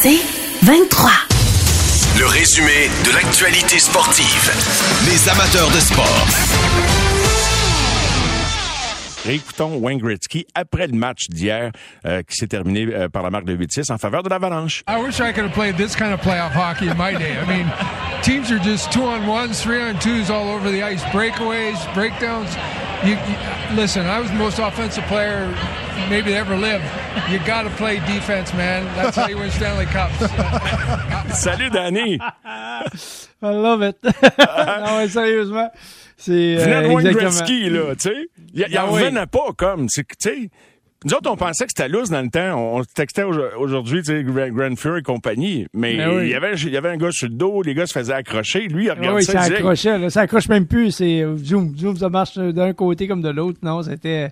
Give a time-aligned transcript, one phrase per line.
[0.00, 0.20] C'est
[0.62, 1.10] 23.
[2.20, 4.52] Le résumé de l'actualité sportive.
[5.10, 6.26] Les amateurs de sport.
[9.24, 11.72] Réécoutons Wayne Gretzky après le match d'hier
[12.06, 14.84] euh, qui s'est terminé euh, par la marque de 8-6 en faveur de l'Avalanche.
[14.88, 17.36] I wish I could have played this kind of playoff hockey in my day.
[17.36, 17.66] I mean,
[18.22, 22.54] teams are just two on ones, three on twos all over the ice, breakaways, breakdowns.
[23.04, 25.46] You, you, listen, I was the most offensive player
[26.10, 26.84] maybe ever lived.
[27.30, 28.84] You got to play defense, man.
[28.96, 30.18] That's how you win Stanley Cups.
[31.40, 32.18] Salut Danny!
[32.44, 32.82] I
[33.40, 33.96] love it.
[34.02, 35.70] non, mais sérieusement,
[36.16, 37.12] c'est Venait de euh, Wayne.
[37.12, 38.26] Gretzky, là, tu sais.
[38.52, 39.02] Il, il Ben en oui.
[39.02, 40.50] revenait pas comme, tu sais.
[41.04, 42.58] Nous autres, on pensait que c'était lousse dans le temps.
[42.58, 45.66] On, on se textait au- aujourd'hui, tu sais, Grand, Fury et compagnie.
[45.72, 46.22] Mais Ben oui.
[46.24, 48.12] il, y avait, il y avait un gars sur le dos, les gars se faisaient
[48.14, 48.66] accrocher.
[48.68, 49.98] Lui, il Ah regardait oui, ça, ça il disait, accrochait.
[49.98, 50.10] Là.
[50.10, 50.90] Ça accroche même plus.
[50.90, 53.58] C'est euh, zoom, zoom, ça marche d'un côté comme de l'autre.
[53.62, 54.30] Non, c'était.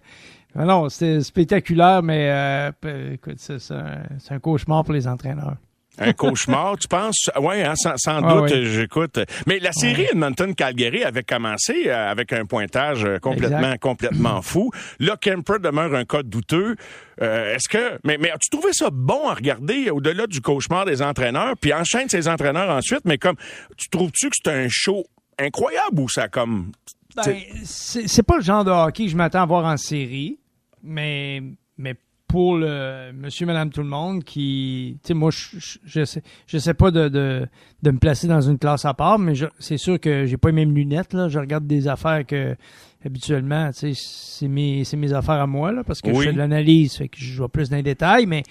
[0.58, 5.06] ah Non, c'était spectaculaire, mais euh, écoute, c'est c'est un, c'est un cauchemar pour les
[5.06, 5.54] entraîneurs.
[5.98, 7.30] Un cauchemar, tu penses?
[7.40, 8.66] Oui, hein, sans, sans Ah doute, oui.
[8.66, 9.18] j'écoute.
[9.46, 13.78] Mais la série Edmonton-Calgary avait commencé euh, avec un pointage euh, complètement, Exact.
[13.82, 14.70] complètement fou.
[14.98, 16.76] Là, Kemper demeure un cas douteux.
[17.22, 21.00] Euh, Est-ce que, mais, mais as-tu trouvé ça bon à regarder au-delà du cauchemar des
[21.00, 21.54] entraîneurs?
[21.60, 23.36] Puis enchaîne ces entraîneurs ensuite, mais comme,
[23.78, 25.04] tu trouves-tu que c'est un show
[25.38, 26.72] incroyable ou ça comme,
[27.16, 30.38] Ben, c'est c'est pas le genre de hockey que je m'attends à voir en série,
[30.82, 31.42] mais,
[31.78, 31.94] mais
[32.28, 34.98] pour le monsieur, madame, tout le monde qui.
[35.02, 37.46] Tu sais, moi, je, je, sais, je sais pas de, de,
[37.82, 40.54] de me placer dans une classe à part, mais c'est sûr que j'ai pas les
[40.54, 41.12] mêmes lunettes.
[41.12, 41.28] Là.
[41.28, 42.56] Je regarde des affaires que
[43.04, 46.16] habituellement, tu sais, c'est mes, c'est mes affaires à moi, là, parce que Oui.
[46.16, 48.42] je fais de l'analyse, fait que je vois plus dans les détails, mais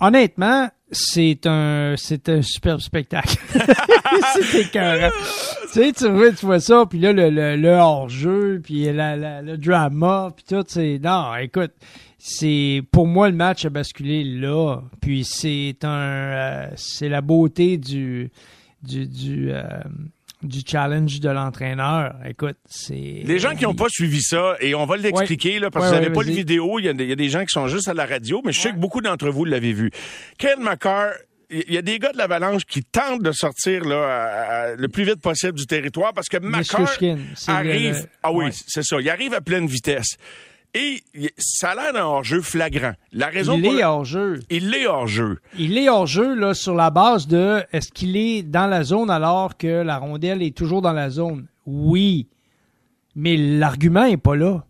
[0.00, 3.36] honnêtement, c'est un, c'est un superbe spectacle.
[4.34, 5.10] c'est écœurant.
[5.62, 9.16] tu sais, tu vois, tu vois ça, puis là, le, le, le hors-jeu, puis la,
[9.16, 10.98] la- le drama, puis tout, c'est...
[11.02, 11.72] Non, écoute,
[12.22, 12.82] c'est...
[12.92, 15.88] Pour moi, le match a basculé là, puis c'est un...
[15.88, 18.30] euh, c'est la beauté du...
[18.82, 19.62] du, du euh,
[20.42, 22.14] du challenge de l'entraîneur.
[22.26, 22.94] Écoute, c'est...
[23.24, 25.96] Les gens qui n'ont pas suivi ça, et on va l'expliquer, là, parce que Ouais,
[25.98, 26.34] vous n'avez ouais, pas vas-y.
[26.38, 28.06] vidéo, il y, a des, il y a des gens qui sont juste à la
[28.06, 29.90] radio, mais je sais que beaucoup d'entre vous l'avez vu.
[30.38, 31.10] Ken McCarr,
[31.50, 34.88] il y a des gars de l'Avalanche qui tentent de sortir là, à- à- le
[34.88, 36.50] plus vite possible du territoire parce que le-
[37.46, 37.94] arrive...
[37.96, 38.50] le- ah oui, ouais.
[38.66, 38.96] c'est ça.
[38.98, 40.16] Il arrive à pleine vitesse.
[40.72, 41.02] Et
[41.36, 42.92] ça a l'air d'un hors-jeu flagrant.
[43.12, 44.40] La raison Il pour est hors-jeu.
[44.50, 45.40] Il est hors-jeu.
[45.58, 49.10] Il est hors jeu là, sur la base de est-ce qu'il est dans la zone
[49.10, 51.48] alors que la rondelle est toujours dans la zone?
[51.66, 52.28] Oui.
[53.16, 54.64] Mais l'argument est pas là.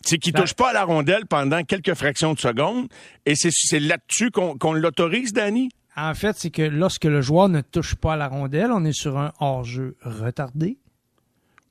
[0.00, 2.88] C'est qu'il Ben- touche pas à la rondelle pendant quelques fractions de seconde.
[3.26, 5.68] Et c'est c'est là-dessus qu'on qu'on l'autorise, Danny?
[5.96, 8.92] En fait, c'est que lorsque le joueur ne touche pas à la rondelle, on est
[8.98, 10.78] sur un hors-jeu retardé.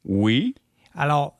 [0.05, 0.53] Oui.
[0.95, 1.38] Alors,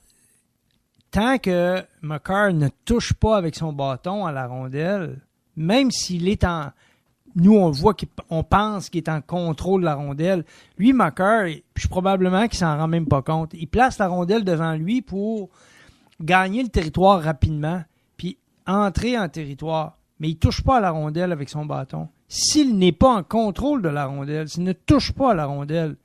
[1.12, 5.20] tant que McCarr ne touche pas avec son bâton à la rondelle,
[5.56, 6.72] même s'il est en.
[7.36, 10.44] Nous, on voit qu'on pense qu'il est en contrôle de la rondelle.
[10.78, 13.52] Lui, McCarr, je probablement qu'il s'en rend même pas compte.
[13.54, 15.50] Il place la rondelle devant lui pour
[16.20, 17.84] gagner le territoire rapidement,
[18.18, 19.98] puis entrer en territoire.
[20.20, 22.10] Mais il touche pas à la rondelle avec son bâton.
[22.28, 25.96] S'il n'est pas en contrôle de la rondelle, s'il ne touche pas à la rondelle,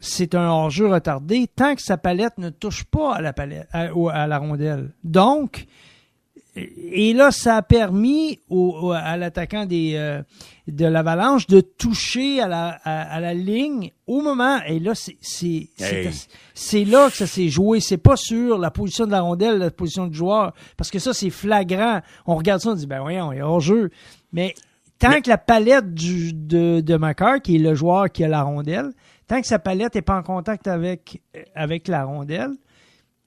[0.00, 3.88] c'est un hors-jeu retardé tant que sa palette ne touche pas à la palette, à,
[4.12, 4.90] à la rondelle.
[5.04, 5.66] Donc,
[6.56, 10.22] et là, ça a permis au- au- à l'attaquant des euh,
[10.66, 14.58] de l'Avalanche de toucher à la, à, à la ligne au moment.
[14.66, 15.16] Et là, c'est
[15.78, 16.10] Hey.
[16.84, 17.78] là que ça s'est joué.
[17.80, 21.14] C'est pas sur la position de la rondelle, la position du joueur, parce que ça
[21.14, 22.00] c'est flagrant.
[22.26, 23.90] On regarde ça, on dit ben voyons, il est hors jeu.
[24.32, 24.54] Mais
[24.98, 28.90] tant que la palette du, de de qui est le joueur qui a la rondelle,
[29.28, 31.22] tant que sa palette n'est pas en contact avec
[31.54, 32.56] avec la rondelle,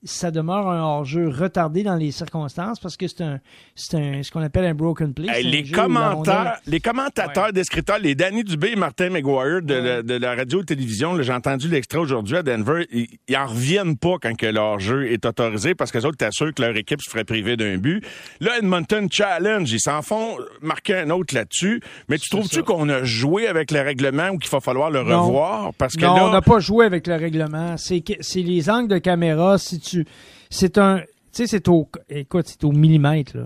[0.04, 3.40] ça demeure un hors-jeu retardé dans les circonstances parce que c'est un,
[3.76, 5.28] c'est un, ce qu'on appelle un broken play.
[5.30, 10.14] Hey, les, commentaires, les commentateurs, descripteurs, les Danny Dubé et Martin McGuire de, la, de
[10.16, 14.46] la radio-télévision, j'ai entendu l'extrait aujourd'hui à Denver, ils, ils en reviennent pas quand que
[14.48, 17.58] leur jeu est autorisé parce que les autres t'assurent que leur équipe se ferait priver
[17.58, 18.04] d'un but.
[18.40, 21.82] Là, Edmonton Challenge, ils s'en font marquer un autre là-dessus.
[22.10, 25.26] Mais tu trouves-tu qu'on a joué avec le règlement ou qu'il va falloir le Non.
[25.28, 25.74] revoir?
[25.76, 27.78] Parce que non, là, on n'a pas joué avec le règlement.
[27.78, 29.58] C'est que- c'est les angles de caméra.
[29.58, 29.91] Si tu,
[30.50, 33.38] c'est un, tu sais, c'est au, écoute, c'est au millimètre.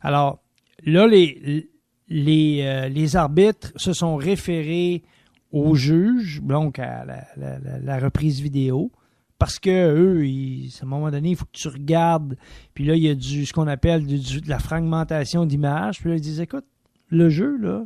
[0.00, 0.40] Alors
[0.84, 1.68] là, les
[2.08, 5.02] les euh, les arbitres se sont référés
[5.50, 8.90] au juge, donc à la, reprise vidéo.
[9.38, 12.36] Parce que eux, à un moment donné, il faut que tu regardes.
[12.74, 16.00] Puis là, il y a du ce qu'on appelle de la fragmentation d'images.
[16.00, 16.64] Puis là, ils disent écoute,
[17.08, 17.84] le jeu, là,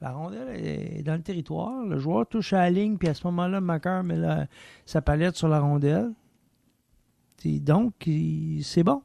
[0.00, 1.86] la rondelle est dans le territoire.
[1.86, 4.16] Le joueur touche à la ligne, puis à ce moment-là, Macar met
[4.84, 6.10] sa palette sur la rondelle.
[7.44, 8.08] Et donc,
[8.62, 9.02] c'est bon.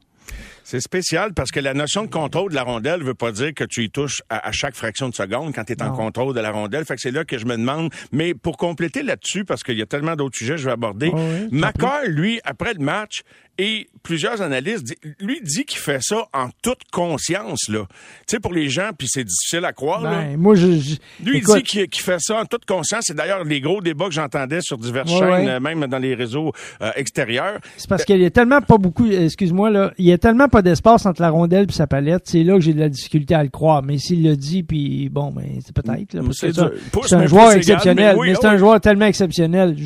[0.70, 3.64] C'est spécial parce que la notion de contrôle de la rondelle veut pas dire que
[3.64, 6.52] tu y touches à, chaque fraction de seconde quand tu es en contrôle de la
[6.52, 6.84] rondelle.
[6.84, 7.92] Fait que c'est là que je me demande.
[8.12, 11.10] Mais pour compléter là-dessus, parce qu'il y a tellement d'autres sujets que je vais aborder,
[11.12, 13.22] oh lui, après le match,
[13.60, 17.86] et plusieurs analystes, lui dit qu'il fait ça en toute conscience, là.
[18.26, 21.44] Tu sais, pour les gens, puis c'est difficile à croire, ben, Moi, je, Lui, il
[21.44, 23.04] dit qu'il fait ça en toute conscience.
[23.06, 26.52] C'est d'ailleurs les gros débats que j'entendais sur diverses chaînes, euh, même dans les réseaux
[26.80, 27.60] euh, extérieurs.
[27.76, 30.59] C'est parce qu'il y a tellement pas beaucoup, excuse-moi, là, il y a tellement pas
[30.62, 32.22] d'espace entre la rondelle et sa palette.
[32.26, 33.82] C'est là que j'ai de la difficulté à le croire.
[33.82, 38.46] Mais s'il le dit, puis bon, ben, c'est peut-être, C'est un, joueur exceptionnel, mais, c'est
[38.46, 39.76] un joueur tellement exceptionnel.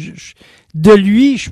[0.74, 1.50] de lui, je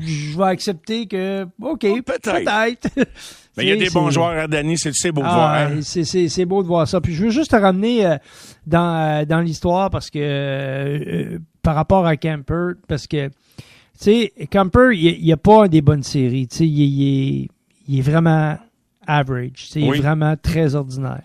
[0.00, 2.88] je vais accepter que, OK, oh, peut-être.
[3.56, 5.54] Mais il y a des bons joueurs à Danny, c'est beau de ah, voir.
[5.54, 5.80] Hein.
[5.82, 7.00] C'est beau de voir ça.
[7.00, 8.16] Puis je veux juste te ramener euh,
[8.66, 13.32] dans, euh, dans l'histoire parce que euh, par rapport à Camper, parce que tu
[13.96, 16.48] sais, Camper, il n'y a pas des bonnes séries.
[16.48, 17.48] Tu sais, il,
[17.88, 18.56] est, vraiment
[19.06, 19.70] average.
[19.74, 21.22] Il est vraiment très ordinaire.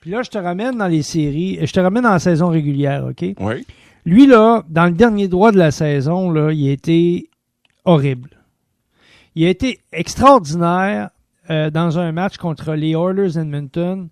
[0.00, 3.06] Puis là, je te ramène dans les séries, je te ramène dans la saison régulière,
[3.06, 3.24] OK?
[3.40, 3.66] Oui.
[4.04, 7.30] Lui, là, dans le dernier droit de la saison, là, il a été
[7.84, 8.30] horrible.
[9.34, 11.10] Il a été extraordinaire
[11.50, 14.08] euh, dans un match contre les Oilers Edmonton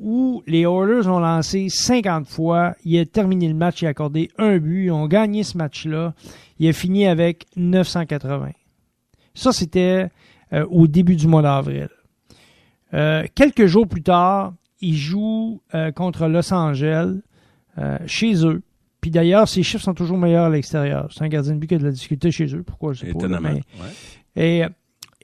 [0.00, 2.74] où les Oilers ont lancé 50 fois.
[2.84, 4.86] Il a terminé le match, il a accordé un but.
[4.86, 6.14] Ils ont gagné ce match-là.
[6.58, 8.50] Il a fini avec 980.
[9.34, 10.08] Ça, c'était
[10.52, 11.88] euh, au début du mois d'avril.
[12.92, 15.60] Euh, quelques jours plus tard, il joue
[15.94, 17.18] contre Los Angeles
[18.06, 18.62] chez eux.
[19.02, 21.08] Puis d'ailleurs, ses chiffres sont toujours meilleurs à l'extérieur.
[21.12, 22.62] C'est un gardien de but qui a de la difficulté chez eux.
[22.62, 23.26] Pourquoi, je sais pas.
[24.36, 24.64] et,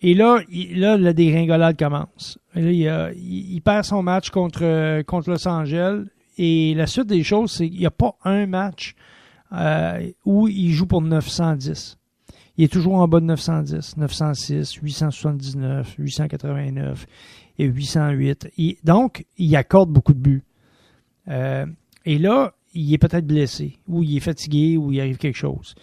[0.03, 2.39] et là, il, là, la dégringolade commence.
[2.55, 6.05] il, perd son match contre, contre Los Angeles.
[6.39, 8.95] Et la suite des choses, c'est qu'il n'y a pas un match
[9.53, 11.99] euh, où il joue pour 910.
[12.59, 17.07] Il est toujours en bas de 910, 906, 879, 889
[17.59, 18.49] et 808.
[18.85, 20.45] donc, il accorde beaucoup de buts.
[21.29, 21.67] Euh,
[22.05, 25.75] et là, il est peut-être blessé, ou il est fatigué, ou il arrive quelque chose.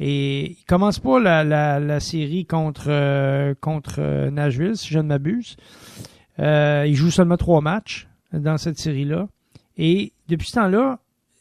[0.00, 5.56] Et il commence pas la, série contre, euh, contre euh, Nashville, si je ne m'abuse.
[6.38, 9.28] Il joue seulement trois matchs dans cette série-là.
[9.76, 10.98] Et depuis ce temps-là,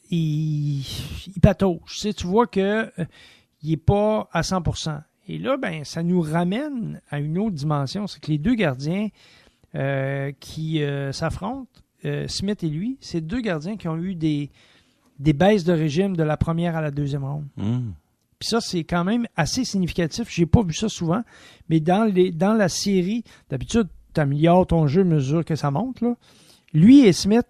[0.10, 2.90] il, il tu vois que
[3.64, 5.02] il n'est pas à 100%.
[5.28, 8.08] Et là, ben, ça nous ramène à une autre dimension.
[8.08, 9.10] C'est que les deux gardiens
[10.40, 11.70] qui s'affrontent,
[12.28, 14.50] Smith et lui, c'est deux gardiens qui ont eu des,
[15.22, 17.48] des baisses de régime de la première à la deuxième ronde.
[17.56, 17.92] Hmm.
[18.40, 20.28] Puis ça, c'est quand même assez significatif.
[20.32, 21.22] J'ai pas vu ça souvent,
[21.70, 26.02] mais dans, les, dans la série, d'habitude, tu améliores ton jeu mesure que ça monte.
[26.02, 26.16] Là.
[26.74, 27.46] Lui et Smith,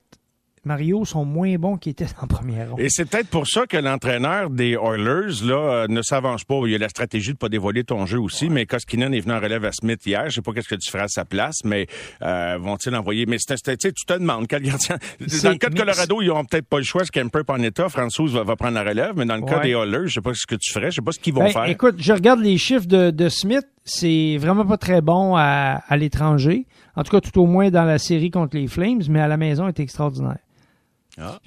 [0.63, 2.80] Mario sont moins bons qu'ils étaient en première ronde.
[2.80, 6.56] Et c'est peut-être pour ça que l'entraîneur des Oilers là euh, ne s'avance pas.
[6.66, 9.34] Il y a la stratégie de pas dévoiler ton jeu aussi, mais Koskinen est venu
[9.34, 10.30] en relève à Smith hier.
[10.30, 11.88] Je sais pas qu'est-ce que tu feras à sa place, mais
[12.22, 13.25] euh, vont-ils envoyer?
[13.25, 14.98] Mais tu te demandes quel gardien.
[15.44, 17.02] Dans le cas de Colorado, ils n'auront peut-être pas le choix.
[17.12, 20.13] Kemper en état, François va, prendre la relève, mais dans le cas des Oilers, je
[20.13, 21.66] sais pas ce que tu ferais, je sais pas ce qu'ils vont ben, faire.
[21.66, 25.98] Écoute, je regarde les chiffres de, de Smith, c'est vraiment pas très bon à, à
[25.98, 26.68] l'étranger.
[26.96, 29.38] En tout cas, tout au moins dans la série contre les Flames, mais à la
[29.38, 30.38] maison, est extraordinaire.
[31.22, 31.40] Ah.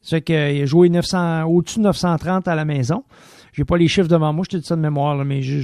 [0.00, 3.04] C'est qu'il a joué 900, au-dessus de 930 à la maison.
[3.52, 5.62] J'ai pas les chiffres devant moi, je te dis ça de mémoire, mais j'ai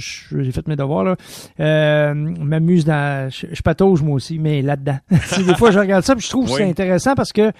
[0.51, 1.03] fait mes devoirs.
[1.03, 1.15] Là.
[1.59, 3.29] Euh, m'amuse dans.
[3.31, 4.99] Je, patauge moi aussi, mais là-dedans.
[5.09, 7.51] des fois, je regarde ça et je trouve que c'est intéressant parce que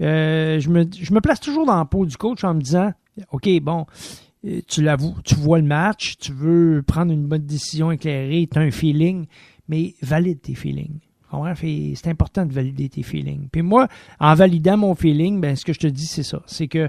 [0.00, 2.92] euh, je, me, je me place toujours dans la peau du coach en me disant
[3.30, 3.86] OK, bon,
[4.46, 8.58] euh, tu l'avoues, tu vois le match, tu veux prendre une bonne décision éclairée, tu
[8.58, 9.26] as un feeling,
[9.68, 10.98] mais valide tes feelings.
[11.54, 13.48] C'est important de valider tes feelings.
[13.50, 13.88] Puis moi,
[14.20, 16.42] en validant mon feeling, ben, ce que je te dis, c'est ça.
[16.46, 16.88] C'est que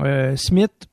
[0.00, 0.88] euh, Smith,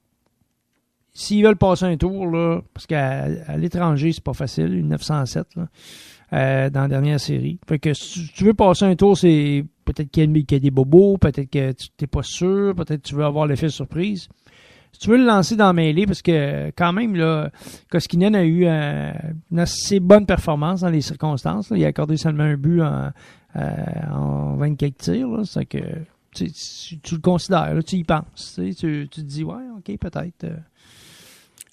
[1.14, 5.48] s'ils veulent passer un tour, là, parce qu'à l'étranger, c'est pas facile, une 907,
[6.34, 7.60] euh, dans la dernière série.
[7.68, 11.18] Fait que si tu veux passer un tour, c'est peut-être qu'il y, a des bobos,
[11.18, 14.28] peut-être que tu n'es pas sûr, peut-être que tu veux avoir l'effet surprise.
[15.00, 17.52] Tu veux le lancer dans mêlée, parce que quand même, là,
[17.92, 21.72] Koskinen a eu une assez bonne performance dans les circonstances.
[21.76, 23.12] Il a accordé seulement un but en,
[23.56, 23.72] euh,
[24.12, 25.30] en 20 quelques tirs.
[25.46, 25.78] C'est que
[26.32, 26.52] tu,
[27.02, 28.60] tu, le considères, tu y penses.
[28.78, 30.46] Tu, te dis, ouais, ok, peut-être.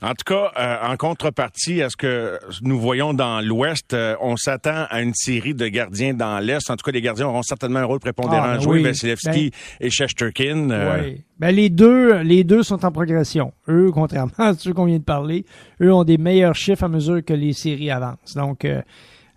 [0.04, 4.16] Euh, en tout cas, euh, en contrepartie à ce que nous voyons dans l'Ouest, euh,
[4.20, 6.70] on s'attend à une série de gardiens dans l'Est.
[6.70, 9.86] En tout cas, les gardiens auront certainement un rôle prépondérant à ah, jouer, Vasilevski ben,
[9.86, 10.70] et Shesterkin.
[10.70, 11.00] Euh.
[11.02, 11.22] Oui.
[11.38, 13.52] Ben, les deux, les deux sont en progression.
[13.68, 15.44] Eux, contrairement à ceux qu'on vient de parler,
[15.80, 18.34] eux ont des meilleurs chiffres à mesure que les séries avancent.
[18.34, 18.66] Donc,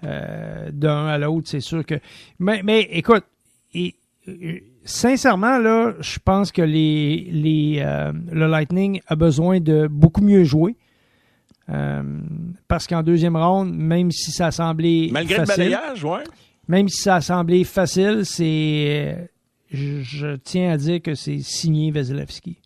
[0.03, 1.95] d'un à l'autre, c'est sûr que.
[2.39, 3.23] Mais, mais écoute,
[3.73, 3.95] et,
[4.87, 10.43] sincèrement, là, je pense que les, les, euh, le Lightning a besoin de beaucoup mieux
[10.43, 10.75] jouer
[11.69, 12.01] Euh,
[12.69, 16.23] parce qu'en deuxième ronde, même si ça a semblé Malgré facile, le balayage, ouais.
[16.69, 19.29] même si ça a semblé facile, c'est
[19.69, 22.61] je, je tiens à dire que c'est signé Vasilevski.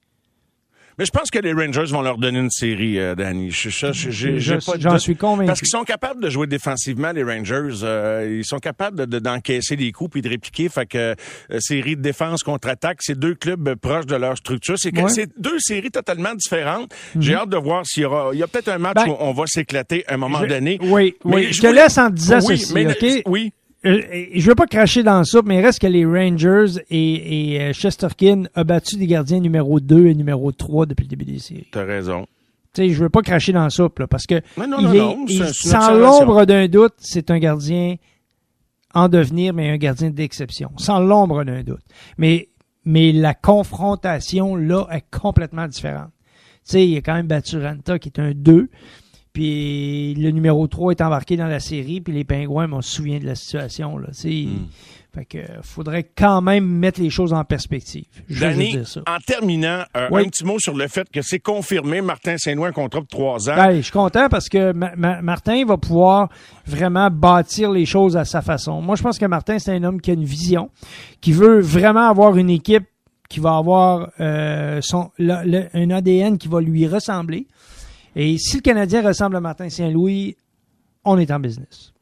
[0.97, 3.51] Mais je pense que les Rangers vont leur donner une série, euh, Danny.
[3.51, 5.47] Je- je- je- Je- J'en suis convaincu.
[5.47, 7.69] Parce qu'ils sont capables de jouer défensivement, les Rangers.
[7.83, 10.69] Euh, ils sont capables de- de- d'encaisser des coups puis de répliquer.
[10.69, 14.75] Fait que euh, série de défense contre-attaque, c'est deux clubs euh, proches de leur structure.
[14.77, 15.03] C'est Ouais.
[15.03, 15.25] Mhm.
[15.37, 16.93] deux séries totalement différentes.
[17.19, 18.29] J'ai hâte de voir s'il y aura.
[18.33, 20.77] Il y a peut-être un match Ben, où on va s'éclater à un moment donné.
[20.81, 21.47] Oui, Mais oui.
[21.53, 22.85] je te laisse en disant oui, ceci, mais
[23.25, 23.53] oui.
[23.85, 24.01] Euh,
[24.35, 27.73] je veux pas cracher dans ça, mais il reste que les Rangers et, et euh,
[27.73, 31.65] Chesterkin a battu des gardiens numéro 2 et numéro 3 depuis le début des séries.
[31.71, 32.27] T'as raison.
[32.73, 34.85] Tu sais, je veux pas cracher dans la soupe, là, parce que Non, non, il
[34.85, 37.95] non, est, non, c'est- il- c'est une sans l'ombre d'un doute, c'est un gardien
[38.93, 40.69] en devenir, mais un gardien d'exception.
[40.77, 41.81] Sans l'ombre d'un doute.
[42.17, 42.49] Mais,
[42.85, 46.11] mais la confrontation, là, est complètement différente.
[46.65, 48.69] Tu sais, il a quand même battu Ranta, qui est un 2.
[49.33, 53.19] Puis le numéro 3 est embarqué dans la série, puis les Pingouins, on se souvient
[53.19, 53.97] de la situation.
[53.97, 54.09] Là.
[54.23, 54.65] Hmm.
[55.13, 58.05] Fait que faudrait quand même mettre les choses en perspective.
[58.29, 59.01] Je Danny, dire ça.
[59.07, 60.21] en terminant, euh, Oui.
[60.25, 63.49] un petit mot sur le fait que c'est confirmé, Martin Saint-Louis, un contrat de trois
[63.49, 63.55] ans.
[63.57, 66.29] Ben, je suis content parce que Ma- Ma- Martin va pouvoir
[66.65, 68.81] vraiment bâtir les choses à sa façon.
[68.81, 70.69] Moi, je pense que Martin, c'est un homme qui a une vision,
[71.19, 72.85] qui veut vraiment avoir une équipe
[73.29, 77.47] qui va avoir euh, son, le- le- un ADN qui va lui ressembler.
[78.15, 80.35] Et si le Canadien ressemble à Martin Saint-Louis,
[81.05, 81.93] on est en business.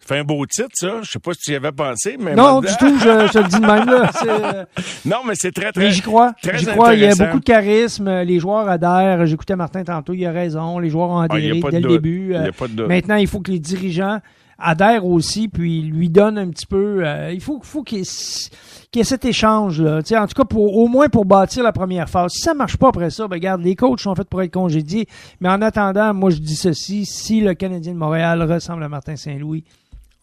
[0.00, 1.02] Ça fait un beau titre, ça.
[1.02, 2.34] Je sais pas si tu y avais pensé, mais...
[2.34, 3.86] Non, du tout, je, je te le dis de même.
[3.86, 4.10] Là.
[4.14, 4.64] C'est, euh,
[5.04, 5.82] Non, mais c'est très, très...
[5.84, 6.32] Mais j'y crois.
[6.54, 6.94] J'y crois.
[6.94, 8.10] Il y a beaucoup de charisme.
[8.22, 9.26] Les joueurs adhèrent.
[9.26, 10.14] J'écoutais Martin tantôt.
[10.14, 10.78] Il a raison.
[10.78, 11.92] Les joueurs ont Ah, adhéré dès le doute.
[11.92, 12.28] début.
[12.30, 12.88] Il a Euh, pas de doute.
[12.88, 14.20] Maintenant, il faut que les dirigeants
[14.60, 17.06] adhèrent aussi, puis lui donnent un petit peu.
[17.06, 19.98] euh, il faut, faut qu'il y, ait, cet échange là.
[19.98, 22.32] En tout cas, pour au moins pour bâtir la première phase.
[22.32, 25.06] Si ça marche pas après ça, ben regarde, les coachs sont faits pour être congédiés.
[25.40, 29.16] Mais en attendant, moi je dis ceci si le Canadien de Montréal ressemble à Martin
[29.16, 29.64] Saint-Louis,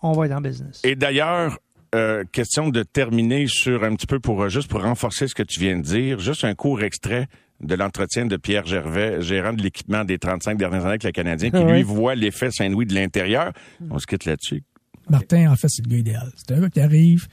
[0.01, 0.81] on va être en business.
[0.83, 1.57] Et d'ailleurs,
[1.95, 5.43] euh, question de terminer sur un petit peu pour euh, juste pour renforcer ce que
[5.43, 7.27] tu viens de dire, juste un court extrait
[7.61, 11.49] de l'entretien de Pierre Gervais, gérant de l'équipement des 35 dernières années avec le Canadien,
[11.49, 13.53] qui Ah lui voit l'effet Saint-Louis de l'intérieur.
[13.89, 14.63] On se quitte là-dessus.
[15.09, 16.31] Martin, en fait, c'est le gars idéal.
[16.35, 17.27] C'est un gars qui arrive,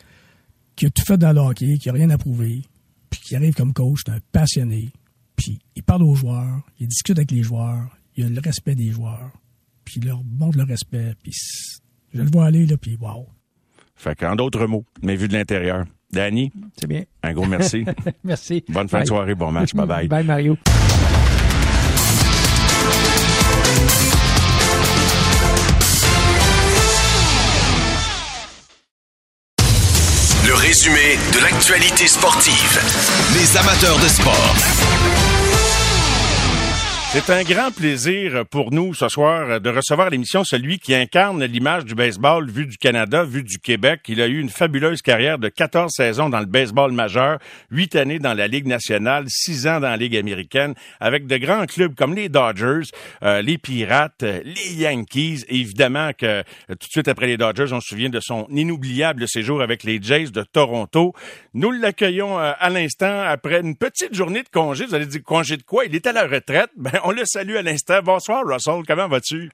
[0.76, 2.62] qui a tout fait dans le hockey, qui a rien à prouver,
[3.10, 4.90] puis qui arrive comme coach, c'est un passionné,
[5.36, 8.90] puis il parle aux joueurs, il discute avec les joueurs, il a le respect des
[8.90, 9.30] joueurs,
[9.84, 11.32] puis il leur montre le respect, puis
[12.12, 13.26] je le vois aller, là, puis wow.
[13.96, 15.84] Fait qu'en d'autres mots, mais vu de l'intérieur.
[16.14, 17.02] Danny, C'est bien.
[17.22, 17.84] un gros merci.
[18.24, 18.64] Merci.
[18.68, 20.08] Bonne fin de soirée, bon match, bye bye.
[20.08, 20.56] Bye Mario.
[30.46, 32.80] Le résumé de l'actualité sportive.
[33.34, 34.54] Les amateurs de sport.
[37.14, 41.84] C'est un grand plaisir pour nous ce soir de recevoir l'émission celui qui incarne l'image
[41.84, 44.00] du baseball vu du Canada, vu du Québec.
[44.08, 47.38] Il a eu une fabuleuse carrière de 14 saisons dans le baseball majeur,
[47.70, 51.66] 8 années dans la Ligue nationale, 6 ans dans la Ligue américaine, avec de grands
[51.66, 52.90] clubs comme les Dodgers,
[53.22, 55.44] euh, les Pirates, les Yankees.
[55.48, 59.28] Évidemment que euh, tout de suite après les Dodgers, on se souvient de son inoubliable
[59.28, 61.14] séjour avec les Jays de Toronto.
[61.54, 64.84] Nous l'accueillons euh, à l'instant après une petite journée de congé.
[64.84, 65.84] Vous allez dire congé de quoi?
[65.84, 66.70] Il est à la retraite.
[66.76, 68.00] Ben, on le salue à l'instant.
[68.02, 68.82] Bonsoir, Russell.
[68.86, 69.50] Comment vas-tu?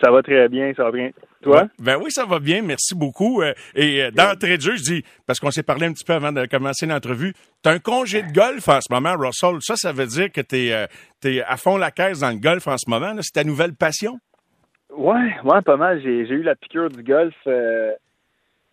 [0.00, 1.10] Ça va très bien, ça va bien.
[1.42, 1.68] Toi?
[1.78, 2.62] Ben oui, ça va bien.
[2.62, 3.42] Merci beaucoup.
[3.42, 6.14] Euh, et euh, d'entrée de jeu, je dis, parce qu'on s'est parlé un petit peu
[6.14, 9.56] avant de commencer l'entrevue, tu un congé de golf en ce moment, Russell.
[9.60, 12.76] Ça, ça veut dire que tu es, à fond la caisse dans le golf en
[12.78, 13.14] ce moment.
[13.20, 14.18] C'est ta nouvelle passion?
[14.96, 16.00] Ouais, ouais, pas mal.
[16.02, 17.92] J'ai j'ai eu la piqûre du golf euh,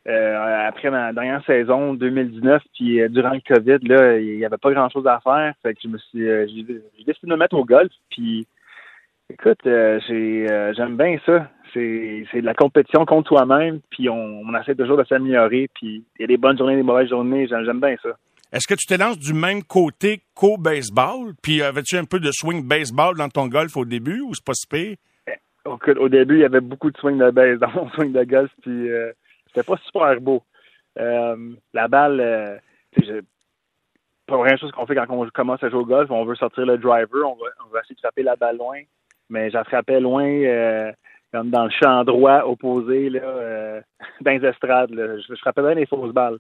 [0.08, 4.58] euh, après ma dernière saison 2019, puis euh, durant le COVID, là, il y avait
[4.58, 5.54] pas grand chose à faire.
[5.62, 6.64] Fait que je me suis euh, j'ai
[7.04, 8.48] décidé de me mettre au golf, puis
[9.30, 11.52] écoute, j'ai j'aime bien ça.
[11.72, 16.04] C'est c'est de la compétition contre toi-même, puis on, on essaie toujours de s'améliorer, puis
[16.18, 18.10] il y a des bonnes journées, des mauvaises journées, j'aime j'aime bien ça.
[18.52, 21.34] Est-ce que tu te lances du même côté qu'au baseball?
[21.44, 24.54] Puis avais-tu un peu de swing baseball dans ton golf au début ou c'est pas
[24.56, 24.98] si pire?
[25.64, 28.24] Au, au début, il y avait beaucoup de swing de base dans mon swing de
[28.24, 28.90] golf, puis
[29.54, 30.44] c'était pas super beau.
[31.00, 32.58] Euh, la balle, euh,
[33.00, 33.22] sais, j'ai-
[34.28, 36.10] pas vraiment chose qu'on fait quand on commence à jouer au golf.
[36.10, 37.36] On veut sortir le driver, on
[37.72, 38.82] va, essayer de frapper la balle loin,
[39.30, 40.92] mais j'en frappais loin, euh,
[41.34, 43.82] comme dans le champ droit opposé, là, euh,
[44.22, 44.92] dans les estrades.
[44.92, 46.38] Je, je frappais bien les fausses balles.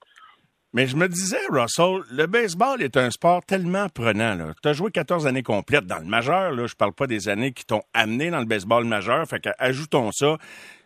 [0.73, 4.37] Mais je me disais, Russell, le baseball est un sport tellement prenant.
[4.61, 6.51] Tu as joué 14 années complètes dans le majeur.
[6.51, 9.27] Là, je parle pas des années qui t'ont amené dans le baseball majeur.
[9.27, 10.37] Fait ajoutons ça.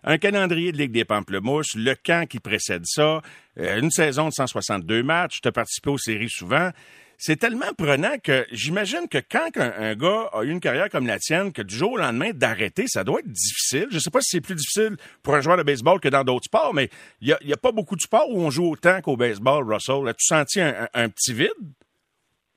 [0.03, 3.21] Un calendrier de Ligue des Pamplemousses, le camp qui précède ça,
[3.59, 6.71] euh, une saison de 162 matchs, tu as participé aux séries souvent.
[7.17, 11.19] C'est tellement prenant que j'imagine que quand un, gars a eu une carrière comme la
[11.19, 13.87] tienne, que du jour au lendemain d'arrêter, ça doit être difficile.
[13.91, 16.45] Je sais pas si c'est plus difficile pour un joueur de baseball que dans d'autres
[16.45, 16.89] sports, mais
[17.21, 20.07] il y a, pas beaucoup de sports où on joue autant qu'au baseball, Russell.
[20.07, 21.49] As-tu senti un, petit vide?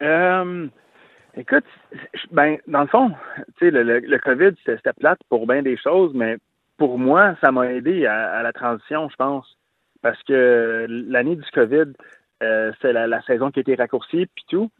[0.03, 0.69] Euh,
[1.37, 1.65] écoute,
[2.31, 3.13] ben, dans le fond,
[3.59, 6.37] tu sais, le, COVID, c'était plate pour bien des choses, mais
[6.77, 9.47] pour moi, ça m'a aidé à, la transition, je pense.
[10.03, 11.93] Parce que l'année du COVID,
[12.43, 14.71] euh, c'est la, saison qui a été raccourcie, puis tout.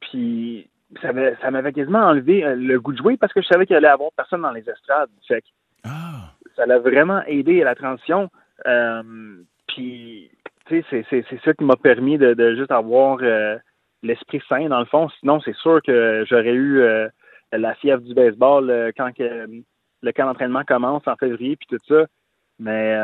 [0.00, 0.68] Puis
[1.02, 1.12] ça
[1.50, 3.90] m'avait quasiment enlevé euh, le goût de jouer parce que je savais qu'il allait y
[3.90, 5.10] avoir personne dans les estrades.
[5.26, 5.42] Fait
[5.84, 6.32] ah.
[6.56, 8.30] ça l'a vraiment aidé à la transition.
[8.66, 9.02] Euh,
[9.66, 10.30] puis,
[10.66, 13.18] tu sais, c'est ça qui m'a permis de, juste avoir
[14.02, 15.08] l'esprit sain, dans le fond.
[15.20, 16.82] Sinon, c'est sûr que j'aurais eu
[17.52, 22.06] la fièvre du baseball quand le camp d'entraînement commence en février, puis tout ça.
[22.58, 22.98] Mais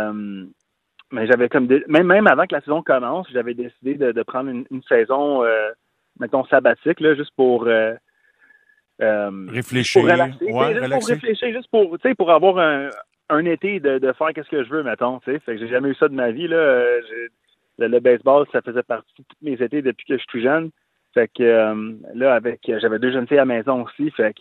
[1.15, 4.83] mais j'avais comme même même avant que la saison commence, j'avais décidé de, prendre une,
[4.89, 5.71] saison euh,
[6.19, 7.95] mettons sabbatique là, juste pour euh,
[9.01, 12.91] euh, réfléchir, pour relaxer, juste pour réfléchir, juste pour pour avoir un,
[13.31, 15.39] un été de, de faire qu'est-ce que je veux mettons, tu sais.
[15.39, 16.85] Fait que j'ai jamais eu ça de ma vie là.
[17.77, 20.71] Le, baseball, ça faisait partie de tous mes étés depuis que je suis tout jeune.
[21.13, 21.75] Fait que
[22.15, 24.11] là, avec j'avais deux jeunes filles à la maison aussi.
[24.11, 24.41] Fait que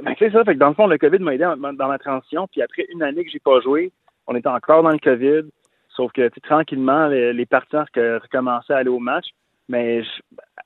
[0.00, 0.44] ben, c'est ça.
[0.44, 2.46] Fait que dans le fond, le COVID m'a aidé dans ma transition.
[2.46, 3.92] Puis après une année que j'ai pas joué,
[4.26, 5.48] on était encore dans le COVID,
[5.88, 9.26] sauf que tranquillement, les, les partisans recommençaient à aller au match.
[9.68, 10.02] Mais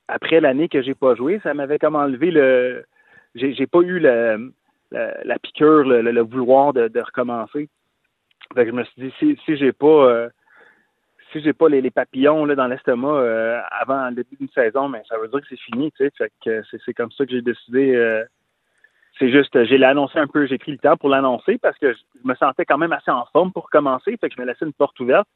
[0.09, 2.85] après l'année que j'ai pas joué, ça m'avait comme enlevé le.
[3.35, 4.53] J'ai pas eu le,
[4.91, 7.69] la, piqûre, le, vouloir de, recommencer.
[8.55, 9.87] Fait que je me suis dit, si, si j'ai pas.
[9.87, 10.29] Euh,
[11.33, 15.03] si j'ai pas les, papillons là, dans l'estomac euh, avant le début d'une saison, mais
[15.09, 16.63] ça veut dire que c'est fini, tu sais.
[16.85, 18.25] C'est comme ça que j'ai décidé euh,
[19.19, 21.99] c'est juste, j'ai l'annoncé un peu, j'ai pris le temps pour l'annoncer parce que je
[22.25, 24.73] me sentais quand même assez en forme pour commencer, fait que je me laissais une
[24.73, 25.29] porte ouverte.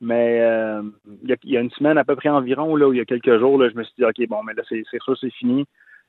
[0.00, 0.82] Mais euh,
[1.22, 3.58] il, y a, une semaine à peu près environ, là, il y a quelques jours,
[3.58, 5.66] là, je me suis dit, OK, bon, mais là, c'est sûr, c'est fini.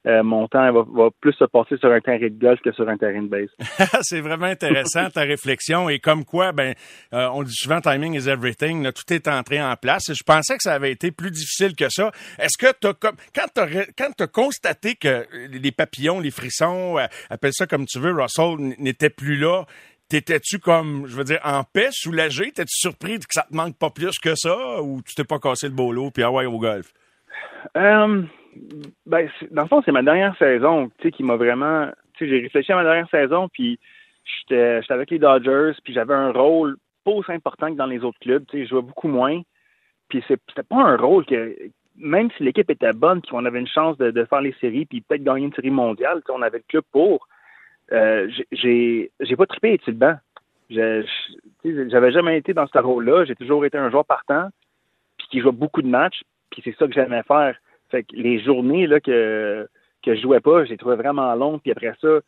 [0.08, 2.98] Euh, mon temps va, plus se passer sur un terrain de golf que sur un
[2.98, 3.50] terrain de base.
[4.01, 6.74] c'est vraiment intéressant ta réflexion et comme quoi, ben,
[7.13, 8.91] euh, on dit souvent timing is everything.
[8.93, 10.05] tout est entré en place.
[10.08, 12.12] Je pensais que ça avait été plus difficile que ça.
[12.39, 17.05] Est-ce que t'as comme quand t'as quand as constaté que les papillons, les frissons, euh,
[17.29, 19.66] appelle ça comme tu veux, Russell n'étaient plus là.
[20.09, 22.51] T'étais-tu comme, je veux dire, en paix, soulagé?
[22.51, 24.81] T'es-tu surpris que ça te manque pas plus que ça?
[24.81, 26.92] Ou tu t'es pas cassé le bolo puis ah ouais, au golf?
[29.05, 32.72] Ben, dans le fond, c'est ma dernière saison, qui m'a vraiment, tu sais, j'ai réfléchi
[32.72, 33.79] à ma dernière saison, puis
[34.24, 38.20] j'étais, avec les Dodgers, puis j'avais un rôle pas aussi important que dans les autres
[38.20, 39.42] clubs, je jouais beaucoup moins,
[40.09, 41.55] puis c'était pas un rôle que,
[41.98, 45.01] même si l'équipe était bonne, puis on avait une chance de, faire les séries, puis
[45.01, 47.27] peut-être gagner une série mondiale, on avait le club pour,
[47.92, 50.16] euh, j'ai, pas trippé être le banc.
[50.70, 54.50] J'avais jamais été dans ce rôle-là, j'ai toujours été un joueur partant,
[55.18, 57.55] puis qui jouait beaucoup de matchs, puis c'est ça que j'aimais faire.
[57.92, 59.68] Fait que les journées que,
[60.04, 61.62] que je jouais pas, j'ai trouvé vraiment longues.
[61.62, 62.20] Puis après ça,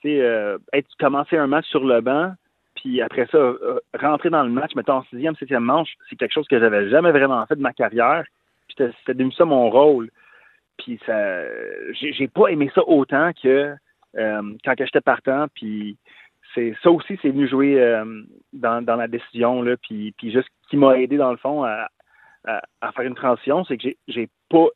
[0.00, 2.32] tu sais, euh, être commencer un match sur le banc,
[2.74, 6.32] puis après ça, euh, rentrer dans le match, mettons en sixième, septième manche, c'est quelque
[6.32, 8.24] chose que j'avais jamais vraiment fait de ma carrière.
[8.68, 10.10] C'était devenu ça mon rôle.
[10.76, 11.44] Puis ça,
[11.92, 13.74] j'ai pas aimé ça autant que
[14.16, 15.46] euh, quand j'étais partant.
[15.54, 15.96] Puis
[16.54, 18.02] c'est ça aussi, c'est venu jouer
[18.52, 19.76] dans, dans la décision là.
[19.78, 21.88] Puis, puis juste qui m'a aidé dans le fond à,
[22.46, 24.66] à, faire une transition, c'est que j'ai pas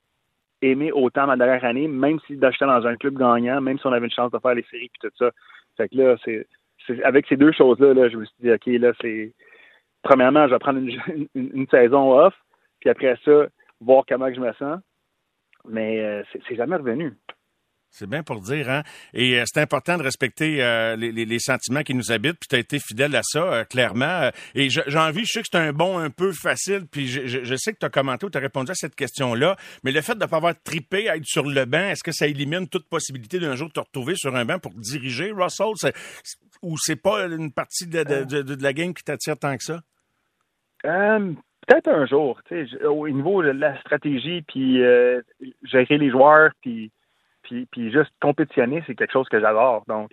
[0.62, 3.92] aimé autant ma dernière année, même si j'étais dans un club gagnant, même si on
[3.92, 5.30] avait une chance de faire les séries et tout ça.
[5.76, 6.46] Fait que là, c'est
[7.04, 9.32] avec ces deux choses-là, là, je me suis dit, OK, là, c'est.
[10.02, 12.34] Premièrement, je vais prendre une, une, saison off,
[12.80, 13.46] puis après ça,
[13.80, 14.80] voir comment je me sens.
[15.68, 17.12] Mais euh, c'est jamais revenu.
[17.92, 18.82] C'est bien pour dire, hein?
[19.12, 22.60] Et euh, c'est important de respecter euh, les, sentiments qui nous habitent, puis tu as
[22.60, 24.30] été fidèle à ça, euh, clairement.
[24.54, 27.72] Et j'ai envie, je sais que c'est un bon un peu facile, puis je, sais
[27.72, 30.20] que tu as commenté ou tu as répondu à cette question-là, mais le fait de
[30.20, 33.40] ne pas avoir trippé à être sur le banc, est-ce que ça élimine toute possibilité
[33.40, 35.74] d'un jour de te retrouver sur un banc pour diriger, Russell?
[36.62, 39.80] Ou c'est pas une partie de, de, de, la game qui t'attire tant que ça?
[40.82, 42.40] Peut-être un jour,
[42.84, 44.80] au niveau de la stratégie, puis
[45.64, 46.92] gérer les joueurs, puis
[47.70, 49.84] puis, juste compétitionner, c'est quelque chose que j'adore.
[49.88, 50.12] Donc,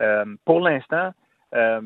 [0.00, 1.10] euh, pour l'instant,
[1.54, 1.80] euh,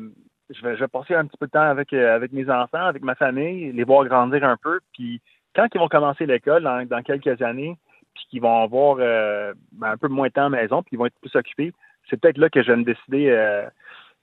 [0.49, 2.85] je, vais, je vais passer un petit peu de temps avec, euh, avec mes enfants,
[2.85, 4.79] avec ma famille, les voir grandir un peu.
[4.93, 5.21] Puis
[5.55, 7.77] quand ils vont commencer l'école dans, quelques années,
[8.13, 10.99] puis qu'ils vont avoir ben, un peu moins de temps à la maison, puis ils
[10.99, 11.73] vont être plus occupés,
[12.09, 13.65] c'est peut-être là que je vais me décider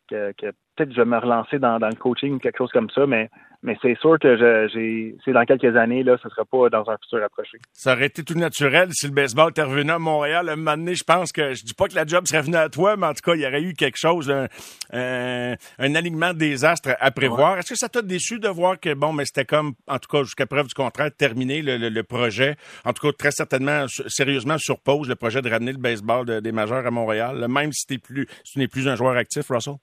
[0.08, 2.90] que, peut-être que je vais me relancer dans, dans le coaching ou quelque chose comme
[2.90, 3.30] ça, mais
[3.62, 6.88] mais c'est sûr que j'ai, c'est dans quelques années, là, ce ne sera pas dans
[6.88, 7.58] un futur approché.
[7.74, 10.48] Ça aurait été tout naturel si le baseball était revenu à Montréal.
[10.48, 12.56] À un moment donné, je pense que, je dis pas que la job serait venue
[12.56, 14.46] à toi, mais en tout cas, il y aurait eu quelque chose, un,
[14.92, 17.58] un, alignement des astres à prévoir.
[17.58, 20.22] Est-ce que ça t'a déçu de voir que, bon, mais c'était comme, en tout cas,
[20.22, 22.56] jusqu'à preuve du contraire, terminé le, le, projet?
[22.86, 26.52] En tout cas, très certainement, sérieusement, sur pause, le projet de ramener le baseball des
[26.52, 29.74] majeurs à Montréal, même si, plus, si tu n'es plus un joueur actif, Russell?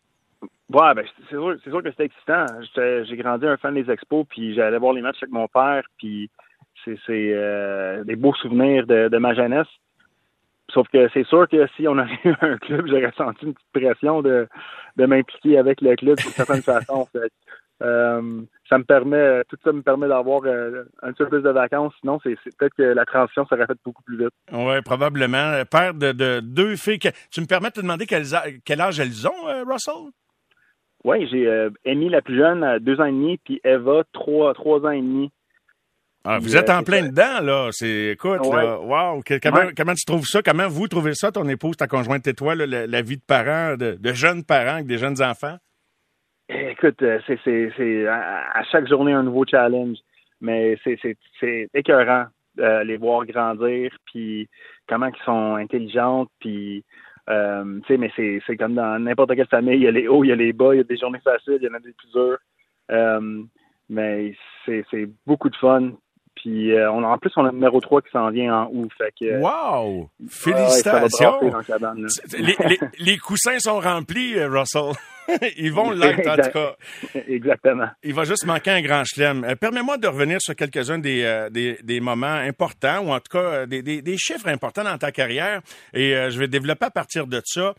[0.70, 2.46] Ouais, ben, c'est sûr, c'est sûr que c'était excitant.
[2.76, 6.30] J'ai grandi un fan des expos, puis j'allais voir les matchs avec mon père, puis
[6.84, 7.00] c'est
[7.34, 9.68] euh, des beaux souvenirs de, de, ma jeunesse.
[10.74, 13.72] Sauf que c'est sûr que si on avait eu un club, j'aurais senti une petite
[13.74, 14.48] pression de,
[14.98, 17.08] de m'impliquer avec le club d'une certaine façon.
[17.82, 21.50] euh, ça me permet, tout ça me permet d'avoir euh, un petit peu plus de
[21.50, 21.94] vacances.
[22.02, 24.34] Sinon, c'est peut-être que la transition serait faite beaucoup plus vite.
[24.52, 25.64] Oui, probablement.
[25.72, 27.00] Père de, de deux filles.
[27.32, 28.26] Tu me permets de te demander quel,
[28.66, 30.12] quel âge elles ont, Russell?
[31.04, 34.54] Oui, j'ai euh, Amy, la plus jeune, à deux ans et demi, puis Eva, trois,
[34.54, 35.32] trois ans et demi.
[36.24, 37.70] Ah, vous êtes en euh, plein dedans, là.
[37.72, 40.42] C'est, écoute, là, wow, comment, tu trouves ça?
[40.42, 43.98] Comment vous trouvez ça, ton épouse, ta conjointe et toi, la, vie de parents, de,
[44.14, 45.56] jeunes parents avec des jeunes enfants?
[46.50, 49.98] Écoute, euh, c'est, c'est, à, chaque journée un nouveau challenge,
[50.42, 50.98] mais c'est,
[51.40, 54.50] c'est, écœurant de les voir grandir, puis
[54.90, 56.84] comment ils sont intelligentes, puis
[57.30, 60.32] euh, mais c'est, comme dans n'importe quelle famille, il y a les hauts, il y
[60.32, 62.12] a les bas, il y a des journées faciles, il y en a des plus
[62.12, 62.38] dures.
[62.92, 63.44] Euh,
[63.90, 64.36] mais
[64.66, 65.92] c'est beaucoup de fun.
[66.42, 68.70] Puis euh, on a, en plus, on a le numéro 3 qui s'en vient en
[68.72, 68.92] août.
[68.98, 70.10] Fait que, wow!
[70.30, 71.40] Félicitations!
[72.38, 74.94] les, les, les, coussins sont remplis, euh, Russell.
[75.58, 76.76] Ils vont l'être, en tout cas.
[77.28, 77.90] Exactement.
[78.04, 79.44] Il va juste manquer un grand chelem.
[79.44, 83.38] Euh, permets-moi de revenir sur quelques-uns des, euh, des, des, moments importants, ou en tout
[83.38, 85.62] cas euh, des, des, des, chiffres importants dans ta carrière.
[85.94, 87.76] Et je vais développer à partir de ça.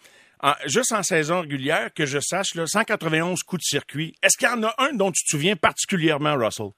[0.66, 4.14] juste en saison régulière, que je sache, là, 191 coups de circuit.
[4.22, 6.70] Est-ce qu'il y en a un dont tu te souviens particulièrement, Russell?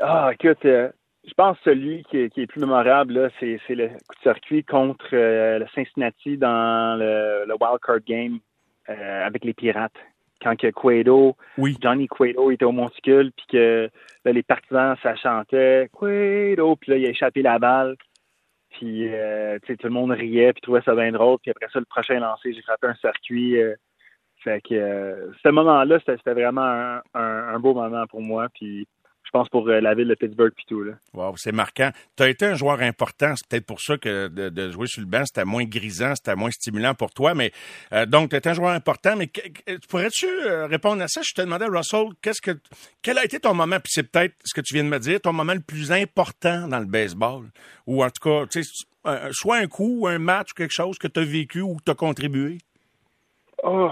[0.00, 4.14] Ah, écoute, je pense que celui qui est, qui est plus mémorable, c'est, le coup
[4.16, 8.38] de circuit contre le Cincinnati dans le, le Wild Card Game
[8.88, 9.94] euh, avec les Pirates.
[10.42, 11.36] Quand que Cueto,
[11.80, 13.90] Johnny Cueto était au monticule, puis que
[14.24, 17.96] les partisans, ça chantait Cueto, puis là, il a échappé la balle.
[18.70, 21.38] Puis, euh, tout le monde riait, puis trouvait ça bien drôle.
[21.42, 23.60] Puis après ça, le prochain lancé, j'ai frappé un circuit.
[23.60, 23.76] Euh,
[24.42, 28.48] fait que ce moment-là, c'était vraiment un, un, beau moment pour moi.
[28.52, 28.88] Puis
[29.32, 30.82] pense, pour euh, la ville de Pittsburgh puis tout.
[30.82, 30.94] Là.
[31.14, 31.90] Wow, c'est marquant.
[32.16, 33.34] Tu as été un joueur important.
[33.36, 36.50] C'est peut-être pour ça que de, jouer sur le banc, c'était moins grisant, c'était moins
[36.50, 37.34] stimulant pour toi.
[37.34, 37.52] Mais
[37.92, 39.16] euh, donc, tu es un joueur important.
[39.16, 39.30] Mais
[39.88, 41.22] pourrais-tu euh, répondre à ça?
[41.22, 42.52] Je te demandais, Russell, qu'est-ce que
[43.02, 45.20] quel a été ton moment, puis c'est peut-être ce que tu viens de me dire,
[45.20, 47.46] ton moment le plus important dans le baseball?
[47.86, 48.84] Ou en tout cas, tu sais,
[49.32, 51.90] soit un coup, ou un match, quelque chose que tu as vécu ou que tu
[51.90, 52.58] as contribué?
[53.64, 53.90] Oh,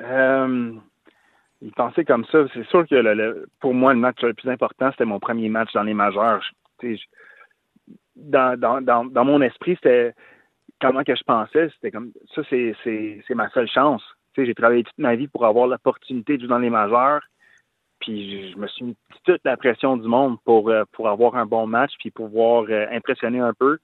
[0.00, 0.72] euh,
[1.62, 2.44] il pensait comme ça.
[2.52, 5.82] C'est sûr que pour moi, le match le plus important, c'était mon premier match dans
[5.82, 6.44] les majeurs.
[8.16, 10.14] dans, dans, dans, dans, mon esprit, c'était
[10.80, 11.70] comment que je pensais.
[11.74, 14.02] C'était comme ça, c'est, c'est, c'est ma seule chance.
[14.36, 17.22] J'ai travaillé toute ma vie pour avoir l'opportunité de jouer dans les majeurs.
[18.00, 21.46] Puis je me suis mis toute la pression du monde pour, euh, pour avoir un
[21.46, 23.78] bon match puis pouvoir euh, impressionner un peu.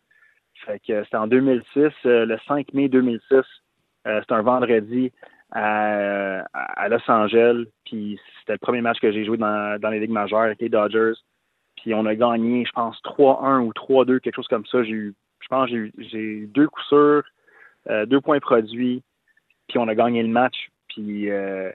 [0.66, 3.22] Fait que c'était en 2006, euh, le 5 mai 2006.
[4.04, 5.10] c'était un vendredi
[5.52, 7.66] à, Los Angeles.
[7.84, 10.68] Puis c'était le premier match que j'ai joué dans, dans les ligues majeures avec les
[10.68, 11.14] Dodgers.
[11.76, 14.82] Puis on a gagné, je pense, 3-1 ou 3-2, quelque chose comme ça.
[14.84, 17.22] J'ai eu, je pense, j'ai eu, j'ai deux coups sûrs,
[17.90, 19.02] euh, deux points produits.
[19.68, 20.68] Puis on a gagné le match.
[20.88, 21.70] Puis euh,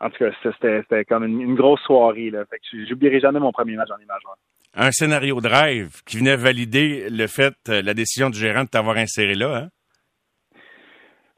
[0.00, 2.30] en tout cas, c'était, c'était comme une, grosse soirée.
[2.30, 2.44] Là.
[2.46, 4.36] Fait que j'oublierai jamais mon premier match dans les majeurs.
[4.74, 8.96] Un scénario drive qui venait valider le fait, euh, la décision du gérant de t'avoir
[8.96, 9.68] inséré là, hein?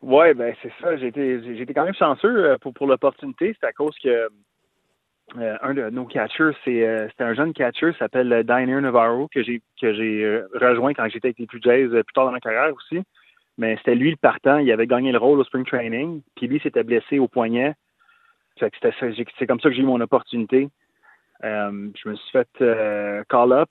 [0.02, 0.96] Oui, ben c'est ça.
[0.96, 3.56] J'ai été, quand même chanceux euh, pour, pour l'opportunité.
[3.58, 4.28] C'est à cause que
[5.38, 9.62] euh, un de nos catchers, c'est euh, un jeune catcher, s'appelle Diner Navarro, que j'ai
[9.80, 13.00] que j'ai rejoint quand j'étais avec les Blue Jays plus tard dans ma carrière aussi.
[13.58, 14.58] Mais c'était lui le partant.
[14.58, 16.22] Il avait gagné le rôle au spring training.
[16.34, 17.74] Puis lui s'était blessé au poignet.
[18.58, 20.68] C'est comme ça que j'ai eu mon opportunité.
[21.42, 22.48] je me suis fait
[23.28, 23.68] call up.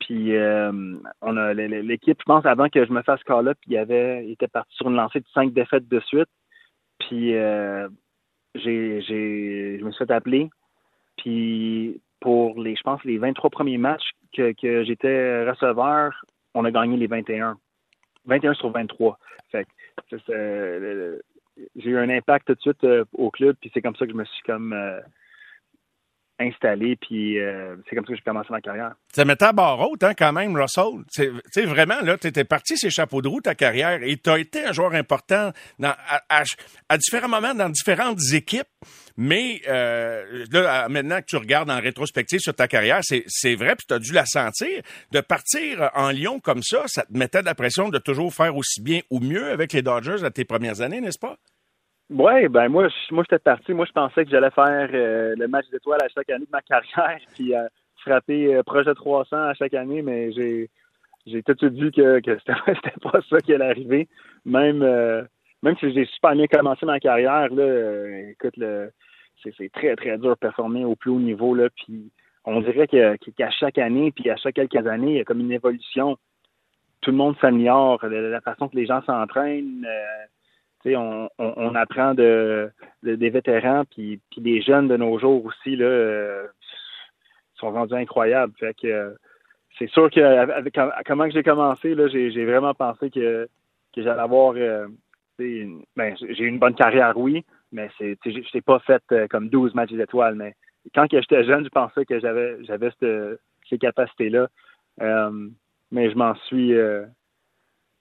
[0.00, 4.24] Puis euh, on a l'équipe, je pense, avant que je me fasse call-up, il avait
[4.26, 6.28] il était parti sur une lancée de cinq défaites de suite.
[7.00, 7.88] Puis euh,
[8.54, 10.50] j'ai, j'ai, je me suis fait appeler.
[11.16, 14.52] Puis pour les, je pense, les 23 premiers matchs que,
[14.84, 17.56] j'étais receveur, on a gagné les 21.
[18.26, 19.18] 21 sur 23.
[19.50, 19.66] Fait
[21.74, 24.12] j'ai eu un impact tout de suite euh, au club, puis c'est comme ça que
[24.12, 24.72] je me suis comme
[26.38, 28.94] installé, puis euh, c'est comme ça que j'ai commencé ma carrière.
[29.12, 31.04] Ça mettait à barre haute, hein, quand même, Russell.
[31.12, 34.30] Tu sais, vraiment, là, tu étais parti ces chapeaux de roue, ta carrière, et tu
[34.38, 38.68] été un joueur important à, différents moments dans différentes équipes.
[39.16, 43.86] Mais euh, là, maintenant que tu regardes en rétrospective sur ta carrière, c'est vrai, puis
[43.88, 44.82] tu as dû la sentir.
[45.10, 48.56] De partir en Lyon comme ça, ça te mettait de la pression de toujours faire
[48.56, 51.36] aussi bien ou mieux avec les Dodgers à tes premières années, n'est-ce pas?
[52.10, 53.74] Oui, ben moi, moi j'étais parti.
[53.74, 56.62] Moi, je pensais que j'allais faire euh, le match d'étoiles à chaque année de ma
[56.62, 57.68] carrière, puis euh,
[57.98, 60.70] frapper euh, projet 300 à chaque année, mais j'ai
[61.26, 64.08] j'ai tout de suite vu que, que c'était pas ça qui allait arriver.
[64.46, 64.78] Même
[65.62, 68.90] même si j'ai super bien commencé ma carrière, là, écoute, le,
[69.42, 71.54] c'est, très, très dur de performer au plus haut niveau.
[71.54, 72.10] Là, puis
[72.44, 75.40] on dirait que, qu'à chaque année, puis à chaque quelques années, il y a comme
[75.40, 76.16] une évolution.
[77.00, 79.86] Tout le monde s'améliore, la, façon que les gens s'entraînent
[80.86, 82.70] on, apprend de,
[83.02, 86.46] des vétérans, puis, puis des jeunes de nos jours aussi, là, euh,
[87.54, 88.52] sont rendus incroyables.
[88.58, 89.16] Fait que
[89.78, 93.48] c'est sûr que avec, comment j'ai commencé, là, j'ai, vraiment pensé que,
[93.94, 94.86] que j'allais avoir euh,
[95.38, 99.92] ben, j'ai une bonne carrière, oui, mais c'est je pas fait euh, comme 12 matchs
[99.92, 100.34] d'étoiles.
[100.34, 100.54] Mais
[100.94, 102.90] quand j'étais jeune, je pensais que j'avais j'avais
[103.68, 104.48] ces capacités-là.
[105.90, 106.74] mais je m'en suis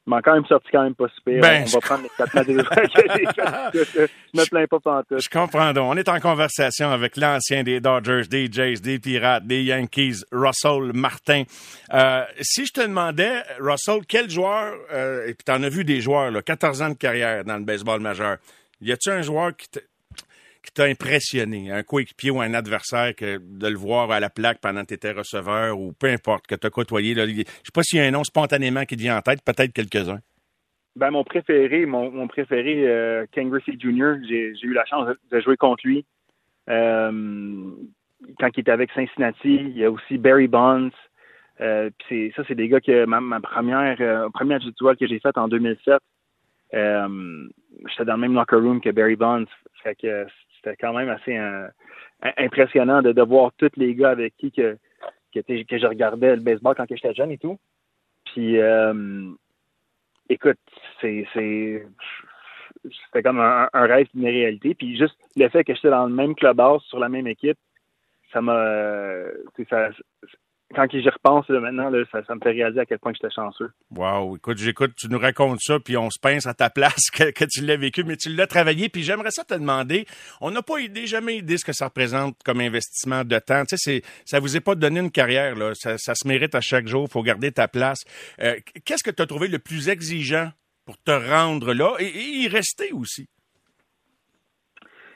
[0.07, 1.41] m'a quand même sorti quand même pas super.
[1.41, 2.53] Ben, on va prendre les
[3.73, 5.21] Je me plains pas pantoute.
[5.21, 5.91] Je comprends donc.
[5.91, 10.91] On est en conversation avec l'ancien des Dodgers, des Jays, des Pirates, des Yankees, Russell
[10.93, 11.43] Martin.
[11.93, 15.83] Euh, si je te demandais, Russell, quel joueur, euh, et puis tu en as vu
[15.83, 18.37] des joueurs, là, 14 ans de carrière dans le baseball majeur,
[18.81, 19.67] y a-tu un joueur qui
[20.67, 24.59] qui t'a impressionné, un coéquipier ou un adversaire, que de le voir à la plaque
[24.61, 27.15] pendant que tu étais receveur ou peu importe, que tu as côtoyé?
[27.15, 29.39] Je ne sais pas s'il y a un nom spontanément qui te vient en tête,
[29.43, 30.19] peut-être quelques-uns.
[30.97, 35.55] Ben, mon préféré, mon, préféré, euh, Ken Griffey Jr., j'ai eu la chance de, jouer
[35.55, 36.05] contre lui.
[36.69, 37.71] Euh,
[38.39, 40.89] quand il était avec Cincinnati, il y a aussi Barry Bonds.
[41.61, 41.89] Euh,
[42.35, 46.01] ça, c'est des gars que ma, première euh, première que j'ai faite en 2007.
[46.71, 49.45] J'étais dans le même locker room que Barry Bonds.
[49.83, 49.95] Fait
[50.67, 51.67] c'était quand même assez euh,
[52.37, 54.77] impressionnant de, voir tous les gars avec qui que,
[55.33, 55.41] que,
[55.77, 57.57] je regardais le baseball quand j'étais jeune et tout.
[58.25, 59.31] Puis, euh,
[60.29, 60.59] écoute,
[61.01, 61.25] c'est
[63.05, 64.75] c'était comme un, rêve, une réalité.
[64.75, 67.57] Puis juste le fait que j'étais dans le même clubhouse, sur la même équipe,
[68.31, 69.23] ça m'a
[69.69, 69.89] ça,
[70.75, 73.71] quand j'y repense maintenant, ça, me fait réaliser à quel point j'étais chanceux.
[73.95, 77.45] Wow, écoute, j'écoute, tu nous racontes ça, puis on se pince à ta place que,
[77.45, 78.89] tu l'as vécu, mais tu l'as travaillé.
[78.89, 80.05] Puis j'aimerais ça te demander,
[80.41, 83.63] on n'a pas idée, jamais idée ce que ça représente comme investissement de temps.
[83.65, 85.71] Tu sais, ça vous est pas donné une carrière, là.
[85.73, 88.03] Ça, se mérite à chaque jour, faut garder ta place.
[88.41, 90.49] Euh, qu'est-ce que tu as trouvé le plus exigeant
[90.85, 93.29] pour te rendre là et, y rester aussi?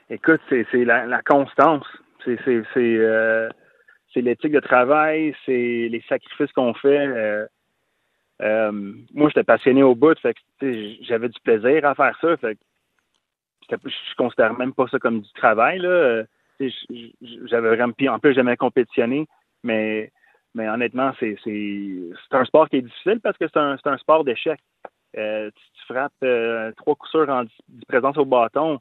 [0.09, 1.85] Écoute, c'est la, constance.
[2.23, 2.39] C'est
[2.77, 3.49] euh,
[4.13, 7.07] c'est l'éthique de travail, c'est les sacrifices qu'on fait.
[7.07, 7.45] Euh,
[8.41, 8.71] euh,
[9.13, 10.17] moi, j'étais passionné au bout,
[11.01, 12.37] j'avais du plaisir à faire ça.
[12.37, 12.57] Fait
[13.69, 15.79] je considère même pas ça comme du travail.
[15.79, 16.23] Là.
[16.59, 19.27] J'avais vraiment en plus j'aimais compétitionner,
[19.63, 20.11] mais
[20.53, 21.37] mais honnêtement, c'est
[22.31, 24.59] un sport qui est difficile parce que c'est un, un sport d'échec.
[25.17, 27.43] Euh, tu, frappes trois coups sûrs en
[27.87, 28.79] présence au bâton,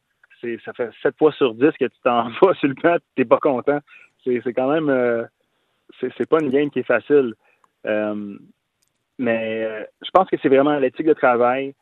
[0.65, 3.39] ça fait sept fois sur dix que tu t'en vas sur le tu t'es pas
[3.39, 3.81] content
[4.25, 5.25] c'est quand même euh,
[6.01, 7.35] c'est pas une game qui est facile.
[7.87, 8.37] Euh,
[9.19, 11.75] mais euh, je pense que c'est vraiment l'éthique de travail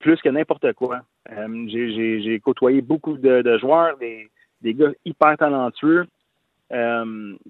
[0.00, 1.00] plus que n'importe quoi.
[1.28, 4.28] J'ai côtoyé beaucoup de, joueurs, des,
[4.62, 6.06] des, gars hyper talentueux.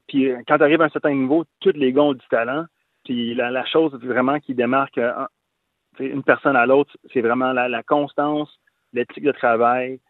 [0.07, 2.65] puis quand tu arrives à un certain niveau, tous les gars ont du talent.
[3.05, 4.99] Puis la, chose vraiment qui démarque
[6.01, 8.49] une personne à l'autre, c'est vraiment la, la constance,
[8.95, 10.01] l'éthique de travail.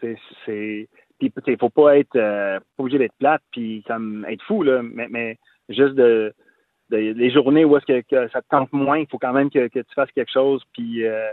[0.00, 4.82] c'est puis, il faut pas être euh, obligé d'être plate puis comme être fou là,
[4.82, 6.32] mais, mais juste de,
[6.90, 9.84] les journées où est-ce que, ça te tente moins, il faut quand même que, tu
[9.94, 10.62] fasses quelque chose.
[10.72, 11.30] Puis, euh,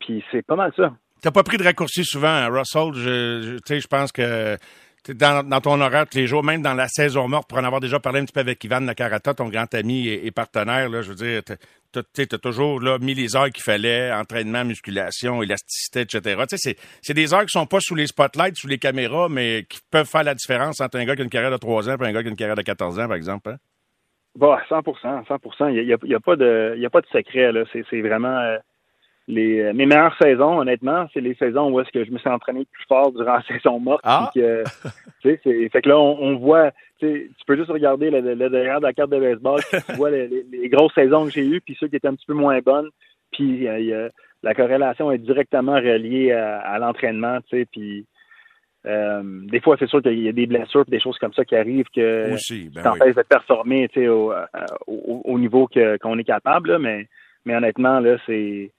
[0.00, 0.94] puis c'est pas mal ça.
[1.22, 2.92] T'as pas pris de raccourci souvent, hein, Russell?
[2.94, 4.56] Je, je, je pense que
[5.12, 7.80] dans, dans, ton horaire tous les jours, même dans la saison morte, pour en avoir
[7.80, 11.10] déjà parlé un petit peu avec Ivan Nakarata, ton grand ami et, partenaire, là, je
[11.10, 11.42] veux dire,
[11.92, 16.76] tu as, toujours là, mis les heures qu'il fallait, entraînement, musculation, élasticité, etc.
[17.02, 20.08] C'est des heures qui sont pas sous les spotlights, sous les caméras, mais qui peuvent
[20.08, 22.12] faire la différence entre un gars qui a une carrière de 3 ans et un
[22.12, 23.50] gars qui a une carrière de 14 ans, par exemple.
[23.50, 23.56] Hein?
[24.36, 27.52] Bah, 100% 100 Il n'y a, y a, pas de, y a pas de secret.
[27.52, 27.64] là.
[27.72, 28.36] C'est vraiment...
[28.36, 28.58] Euh,
[29.26, 32.28] les, euh, mes meilleures saisons, honnêtement, c'est les saisons où est-ce que je me suis
[32.28, 34.00] entraîné plus fort durant la saison morte.
[34.04, 34.30] Ah.
[34.34, 34.64] Que,
[35.22, 39.18] fait que là, on, voit, tu peux juste regarder le, derrière de la carte de
[39.18, 42.26] baseball, tu vois les, grosses saisons que j'ai eues, puis ceux qui étaient un petit
[42.26, 42.90] peu moins bonnes.
[43.32, 44.08] Puis euh,
[44.42, 48.06] la corrélation est directement reliée à, l'entraînement, tu sais, puis
[48.84, 51.56] des fois, c'est sûr qu'il y a des blessures et des choses comme ça qui
[51.56, 54.34] arrivent que Aussi, ben de performer au,
[54.86, 55.66] au, au, niveau
[56.02, 57.08] qu'on est capable, mais,
[57.46, 58.70] mais honnêtement, là, c'est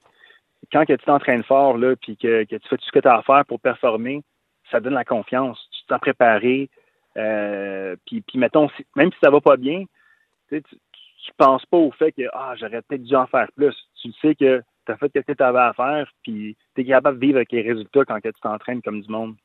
[0.71, 3.07] quand que tu t'entraînes fort là, puis que, que, tu fais tout ce que tu
[3.07, 4.21] as à faire pour performer,
[4.71, 5.59] ça donne la confiance.
[5.71, 6.69] Tu t'es préparé.
[7.17, 9.85] Euh, puis, puis mettons, même si ça va pas bien,
[10.49, 13.75] tu, tu penses pas au fait que ah, j'aurais peut-être dû en faire plus.
[14.01, 16.85] Tu sais que tu as fait ce que tu avais à faire, puis tu es
[16.85, 19.35] capable de vivre avec les résultats quand tu t'entraînes comme du monde.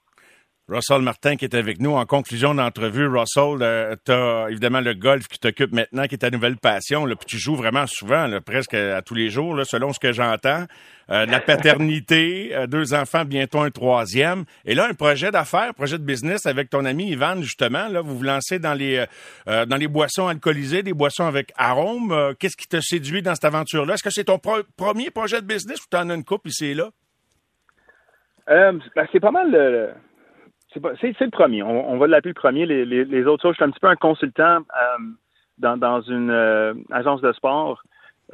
[0.70, 3.06] Russell Martin qui est avec nous en conclusion d'entrevue.
[3.06, 7.04] Russell, euh, tu as évidemment le golf qui t'occupe maintenant, qui est ta nouvelle passion.
[7.04, 9.98] Là, puis tu joues vraiment souvent, là, presque à tous les jours, là, selon ce
[9.98, 10.66] que j'entends.
[11.10, 14.44] Euh, la paternité, euh, deux enfants, bientôt un troisième.
[14.64, 17.88] Et là, un projet d'affaires, projet de business avec ton ami Ivan, justement.
[17.88, 19.04] Là, vous vous lancez dans les
[19.48, 22.34] euh, dans les boissons alcoolisées, des boissons avec arôme.
[22.38, 23.94] Qu'est-ce qui te séduit dans cette aventure-là?
[23.94, 26.66] Est-ce que c'est ton premier projet de business ou tu en as une coupe ici
[26.66, 26.90] et là?
[28.46, 28.80] Ben,
[29.12, 29.90] c'est pas mal le
[30.72, 31.62] c'est le premier.
[31.62, 32.66] On, va l'appeler le premier.
[32.66, 37.20] Les, autres choses, je suis un petit peu un consultant euh, dans, une euh, agence
[37.20, 37.82] de sport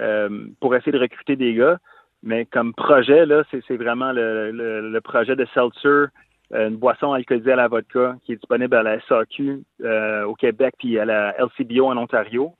[0.01, 1.79] euh, pour essayer de recruter des gars.
[2.23, 6.07] Mais comme projet, là, c'est vraiment le, projet de Seltzer,
[6.53, 9.63] une boisson alcoolisée à la vodka qui est disponible à la SAQ
[10.27, 12.55] au Québec puis à la LCBO en Ontario.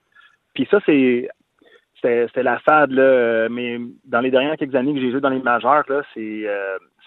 [0.55, 1.29] Puis ça, c'est
[2.03, 5.43] c'était la fade, là, mais dans les dernières quelques années que j'ai joué dans les
[5.43, 6.47] majeurs, là, c'est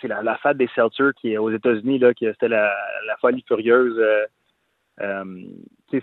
[0.02, 2.72] c'est la, la, fête des Seltzer qui est aux États-Unis, là, qui c'était la,
[3.22, 3.98] folie furieuse.
[3.98, 4.26] Euh,
[5.02, 5.24] euh,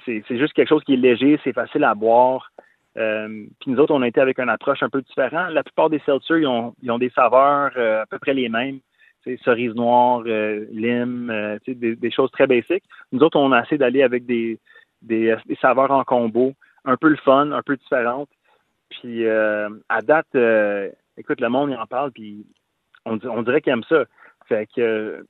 [0.05, 2.51] c'est juste quelque chose qui est léger, c'est facile à boire.
[2.97, 5.53] Euh, puis nous autres, on a été avec une approche un peu différente.
[5.53, 8.81] La plupart des Seltzer, ils ont, ils ont des saveurs à peu près les mêmes.
[9.45, 12.85] Cerise noire, lime, des, des, choses très basiques.
[13.11, 14.61] Nous autres, on a essayé d'aller avec des,
[15.03, 16.53] des, des, saveurs en combo,
[16.85, 18.29] un peu le fun, un peu différentes.
[18.89, 20.29] Puis à date,
[21.19, 22.47] écoute, le monde il en parle, puis
[23.07, 24.05] on, on dirait qu'ils aiment ça.
[24.49, 25.25] Fait que,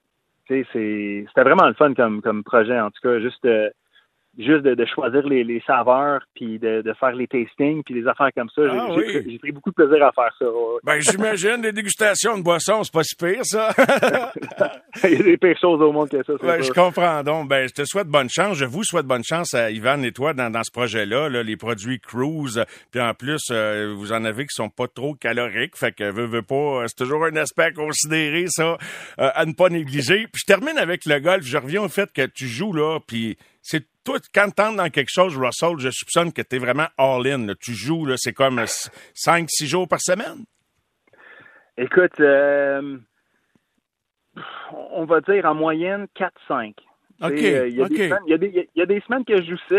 [0.46, 3.70] tu sais, c'était vraiment le fun comme, comme projet, en tout cas, juste euh,
[4.38, 8.62] juste de, choisir les, saveurs, puis de, faire les tastings, puis les affaires comme ça.
[8.70, 10.46] Ah j'ai pris beaucoup de plaisir à faire ça.
[10.85, 13.70] Ben, j'imagine, des dégustations de boissons, c'est pas si pire, ça.
[15.05, 16.33] Il y a des pires choses au monde que ça.
[16.42, 17.49] Ben, je comprends donc.
[17.49, 18.59] Ben, je te souhaite bonne chance.
[18.59, 22.62] Je vous souhaite bonne chance à Ivan et toi dans, ce projet-là, les produits Cruise.
[22.90, 25.77] Puis en plus, euh, vous en avez qui sont pas trop caloriques.
[25.77, 28.79] Fait que, veux, veux pas, c'est toujours un aspect à considérer, ça,
[29.18, 30.27] euh, à ne pas négliger.
[30.33, 31.44] Puis je termine avec le golf.
[31.44, 33.37] Je reviens au fait que tu joues, là, puis
[33.68, 37.48] c'est toi, quand tu dans quelque chose, Russell, je soupçonne que tu es vraiment all-in.
[37.61, 40.44] Tu joues, c'est comme 5-6 jours par semaine?
[41.76, 42.96] Écoute, euh,
[44.92, 46.74] on va dire en moyenne 4-5.
[47.22, 47.33] OK.
[47.33, 49.76] Il y, a des semaines que je joue 6.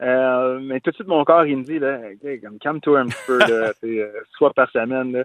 [0.00, 2.00] Euh, mais tout de suite, mon corps, il me dit, là,
[2.42, 5.22] comme calme-toi un petit peu, là, euh, soit par semaine,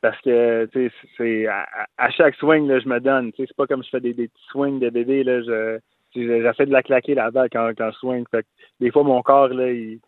[0.00, 0.68] parce que,
[1.16, 4.26] c'est, à, chaque swing, là, je me donne, c'est pas comme je fais des, des
[4.26, 5.78] petits swings de bébé, là, je,
[6.14, 8.24] J'essaie de la claquer la balle quand, quand je swing.
[8.30, 8.46] Fait
[8.80, 10.00] des fois, mon corps, là, il,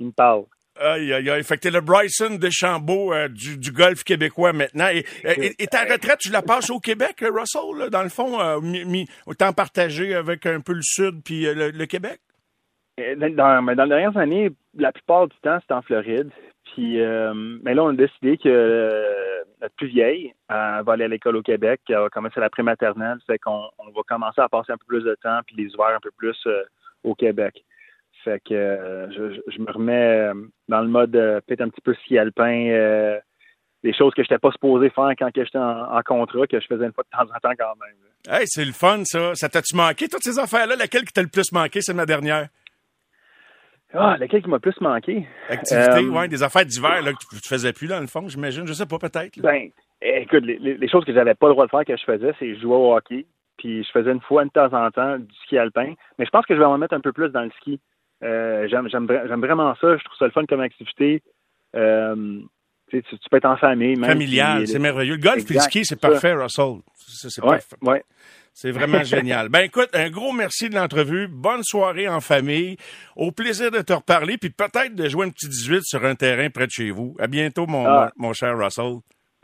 [0.00, 0.44] me parle.
[0.78, 1.42] Aïe, aïe, aïe.
[1.42, 4.88] Fait que t'es le Bryson Deschambault euh, du, du golf québécois maintenant.
[4.92, 5.04] Et,
[5.58, 9.52] et, ta retraite, tu la passes au Québec, Russell, dans le fond, euh, mi, autant
[9.52, 12.20] partagé avec un peu le Sud puis euh, le, Québec?
[12.98, 16.30] Dans, mais dans les dernières années, la plupart du temps, c'était en Floride.
[16.74, 16.98] Puis,
[17.62, 21.80] mais là, on a décidé que notre plus vieille, va aller à l'école au Québec,
[21.88, 25.04] elle va commencer la prématernelle, fait qu'on on va commencer à passer un peu plus
[25.04, 26.62] de temps, puis les hivers un peu plus euh,
[27.04, 27.64] au Québec.
[28.24, 30.34] Fait que euh, je, me remets euh,
[30.68, 33.18] dans le mode peut-être un petit peu ski alpin,
[33.82, 36.84] des choses que je n'étais pas supposé faire quand j'étais en, contrat, que je faisais
[36.84, 38.38] une fois de temps en temps quand même.
[38.40, 39.34] Hey, c'est le fun, ça.
[39.34, 40.74] Ça t'a-tu manqué, toutes ces affaires-là?
[40.74, 42.48] Laquelle qui t'a le plus manqué, c'est ma dernière?
[43.96, 45.26] Ah, laquelle qui m'a plus manqué?
[45.48, 48.28] Activité, euh, ouais, des affaires d'hiver là, que tu ne faisais plus dans le fond,
[48.28, 48.66] j'imagine.
[48.66, 49.40] Je sais pas, peut-être.
[49.40, 52.56] Ben, écoute, les, choses que j'avais pas le droit de faire que je faisais, c'est
[52.56, 53.26] jouer au hockey.
[53.58, 55.94] Puis je faisais une fois de temps en temps du ski alpin.
[56.18, 57.80] Mais je pense que je vais en mettre un peu plus dans le ski.
[58.22, 59.06] Euh, j'aime
[59.40, 59.96] vraiment ça.
[59.96, 61.22] Je trouve ça le fun comme activité.
[61.74, 62.40] Euh,
[62.90, 63.96] tu, tu, peux être en famille.
[63.96, 65.16] Familial, c'est merveilleux.
[65.16, 66.76] Le golf et le ski, c'est parfait, Russell.
[66.94, 67.76] C'est ouais, parfait.
[67.82, 68.02] Ouais.
[68.56, 69.50] C'est vraiment génial.
[69.50, 71.28] Ben écoute, un gros merci de l'entrevue.
[71.28, 72.78] Bonne soirée en famille.
[73.14, 76.48] Au plaisir de te reparler, puis peut-être de jouer un petit 18 sur un terrain
[76.48, 77.14] près de chez vous.
[77.20, 78.10] À bientôt, mon, ah.
[78.16, 78.94] mon cher Russell.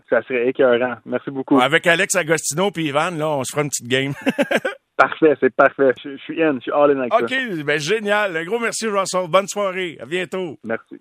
[0.09, 0.95] Ça serait écœurant.
[1.05, 1.61] Merci beaucoup.
[1.61, 4.15] Avec Alex Agostino puis Ivan, là, on se fera une petite game.
[4.97, 5.93] parfait, c'est parfait.
[6.03, 8.35] Je, suis in, je suis all in avec OK, ben génial.
[8.35, 9.29] Un gros merci, Russell.
[9.29, 9.99] Bonne soirée.
[10.01, 10.59] À bientôt.
[10.65, 10.97] Merci.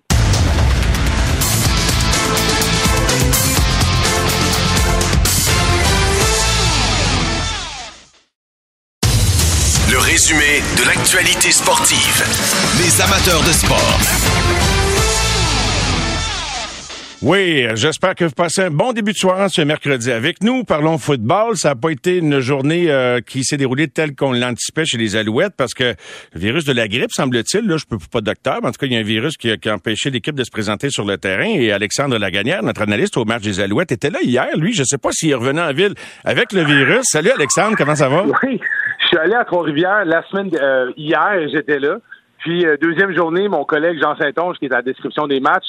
[9.92, 12.24] Le résumé de l'actualité sportive.
[12.78, 13.98] Les amateurs de sport.
[17.20, 20.64] Oui, j'espère que vous passez un bon début de soirée ce mercredi avec nous.
[20.64, 21.58] Parlons football.
[21.58, 25.14] Ça n'a pas été une journée euh, qui s'est déroulée telle qu'on l'anticipait chez les
[25.14, 25.94] Alouettes parce que
[26.32, 28.86] le virus de la grippe, semble-t-il, là, je peux pas docteur, mais en tout cas,
[28.86, 31.04] il y a un virus qui a, qui a empêché l'équipe de se présenter sur
[31.04, 34.48] le terrain et Alexandre Laganière, notre analyste au match des Alouettes, était là hier.
[34.56, 37.04] Lui, je sais pas s'il est revenu en ville avec le virus.
[37.04, 38.24] Salut Alexandre, comment ça va?
[38.42, 38.58] Oui,
[39.12, 41.98] suis allé à Trois-Rivières la semaine euh, hier, j'étais là.
[42.38, 45.68] Puis euh, deuxième journée, mon collègue Jean Saint-Onge, qui est à la description des matchs,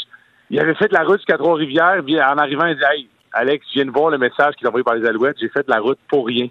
[0.50, 2.02] il avait fait la route jusqu'à Trois-Rivières.
[2.08, 4.96] En arrivant, il dit Hey, Alex, viens de voir le message qui est envoyé par
[4.96, 5.38] les Alouettes.
[5.40, 6.48] J'ai fait la route pour rien.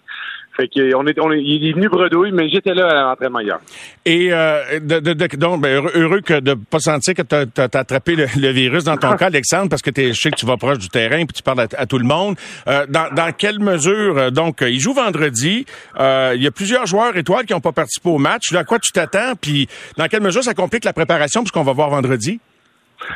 [0.57, 3.41] Fait que on est, on est, il est venu bredouille, mais j'étais là à l'entraînement
[3.41, 3.59] hier.
[4.05, 7.79] Et euh, de, de, de, donc, ben, heureux que de pas sentir que tu as,
[7.79, 10.59] attrapé le, virus dans ton cas, Alexandre, parce que es, je sais que tu vas
[10.59, 12.37] proche du terrain puis tu parles à, tout le monde.
[12.69, 15.65] Euh, dans, dans, quelle mesure, euh, donc, il joue vendredi.
[15.99, 18.53] Euh, il y a plusieurs joueurs étoiles qui n'ont pas participé au match.
[18.55, 19.35] À quoi tu t'attends?
[19.41, 22.41] Puis dans quelle mesure ça complique la préparation puisqu'on va voir vendredi?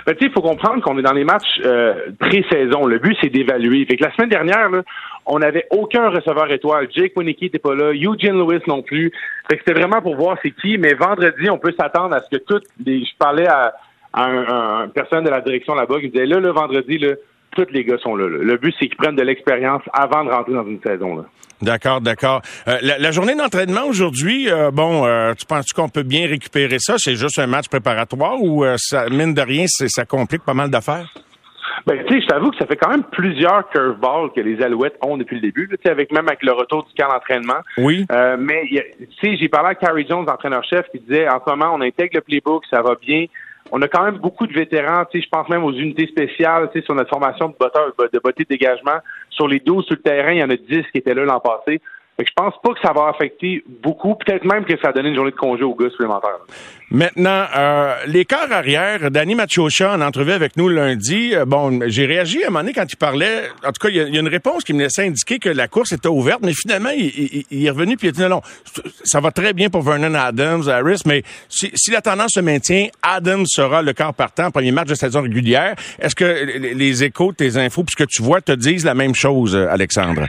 [0.07, 2.87] Ben, il faut comprendre qu'on est dans les matchs euh, pré-saison.
[2.87, 3.85] Le but, c'est d'évaluer.
[3.87, 4.83] Fait que la semaine dernière, là,
[5.27, 6.89] on n'avait aucun receveur étoile.
[6.95, 9.13] Jake Winicky n'était pas là, Eugene Lewis non plus.
[9.51, 10.79] Fait que c'était vraiment pour voir c'est qui.
[10.79, 13.05] Mais vendredi, on peut s'attendre à ce que toutes les.
[13.05, 13.75] Je parlais à,
[14.15, 17.15] un, un, personne de la direction là-bas qui disait là, le vendredi, là,
[17.57, 18.29] tous les gars sont là.
[18.29, 21.17] Le but, c'est qu'ils prennent de l'expérience avant de rentrer dans une saison.
[21.17, 21.25] Là.
[21.63, 22.43] D'accord, d'accord.
[22.69, 26.97] Euh, la, journée d'entraînement aujourd'hui, euh, bon, euh, tu penses qu'on peut bien récupérer ça?
[26.99, 31.09] C'est juste un match préparatoire ou ça, mine de rien, ça complique pas mal d'affaires?
[31.87, 34.99] Ben, tu sais, je t'avoue que ça fait quand même plusieurs curveballs que les Alouettes
[35.03, 37.61] ont depuis le début, tu sais, avec même avec le retour du camp d'entraînement.
[37.79, 38.05] Oui.
[38.39, 41.81] mais, tu sais, j'ai parlé à Carrie Jones, entraîneur-chef, qui disait, en ce moment, on
[41.81, 43.27] intègre le playbook, ça va bien
[43.73, 46.71] on a quand même beaucoup de vétérans, tu sais, je pense même aux unités spéciales,
[46.73, 48.99] tu sais, sur notre formation de botteur, de beauté de dégagement.
[49.31, 51.41] Sur les 12 sur le terrain, il y en a 10 qui étaient là l'an
[51.41, 51.81] passé.
[52.17, 54.15] Fait que je pense pas que ça va affecter beaucoup.
[54.15, 56.39] Peut-être même que ça a donné une journée de congé aux gars supplémentaires.
[56.91, 62.07] Maintenant, euh, les quarts arrière, Danny Machocha en entrevue avec nous lundi, euh, bon, j'ai
[62.07, 63.43] réagi à un moment donné quand il parlait.
[63.65, 65.93] En tout cas, il y, a, une réponse qui me laissait indiquer que la course
[65.93, 68.41] était ouverte, mais finalement, il, est revenu puis il a dit non,
[69.05, 73.47] ça va très bien pour Vernon Adams, Harris, mais si, la tendance se maintient, Adams
[73.47, 75.75] sera le quart partant, premier match de saison régulière.
[75.99, 80.27] Est-ce que les échos, tes infos, puisque tu vois, te disent la même chose, Alexandre?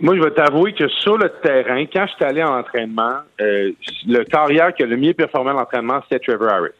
[0.00, 3.72] Moi, je vais t'avouer que sur le terrain, quand je suis allé en entraînement, euh,
[4.06, 6.70] le carrière qui a le mieux performé à l'entraînement, c'est Trevor Harris.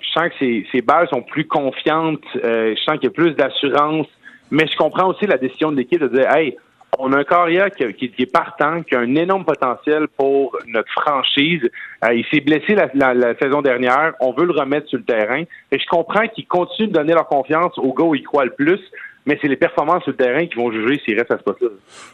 [0.00, 3.32] Je sens que ses, balles sont plus confiantes, euh, je sens qu'il y a plus
[3.32, 4.06] d'assurance,
[4.52, 6.56] mais je comprends aussi la décision de l'équipe de dire, hey,
[7.00, 11.68] on a un carrière qui, est partant, qui a un énorme potentiel pour notre franchise.
[12.04, 14.14] Euh, il s'est blessé la, saison dernière.
[14.20, 15.42] On veut le remettre sur le terrain.
[15.72, 18.54] Et je comprends qu'ils continuent de donner leur confiance aux gars où ils croient le
[18.54, 18.80] plus
[19.26, 21.68] mais c'est les performances sur le terrain qui vont juger s'il reste à ce poste-là.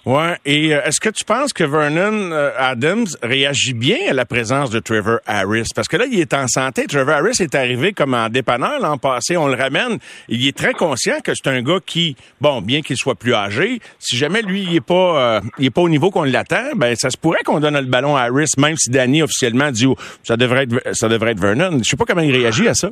[0.05, 0.37] Ouais.
[0.45, 4.71] Et euh, est-ce que tu penses que Vernon euh, Adams réagit bien à la présence
[4.71, 5.69] de Trevor Harris?
[5.75, 6.87] Parce que là, il est en santé.
[6.87, 9.37] Trevor Harris est arrivé comme en dépanneur l'an passé.
[9.37, 9.99] On le ramène.
[10.29, 13.81] Il est très conscient que c'est un gars qui, bon, bien qu'il soit plus âgé,
[13.99, 16.95] si jamais lui, il est pas, euh, il est pas au niveau qu'on l'attend, ben,
[16.97, 19.97] ça se pourrait qu'on donne le ballon à Harris, même si Danny officiellement dit, oh,
[20.23, 21.79] ça devrait être, ça devrait être Vernon.
[21.79, 22.91] Je sais pas comment il réagit à ça.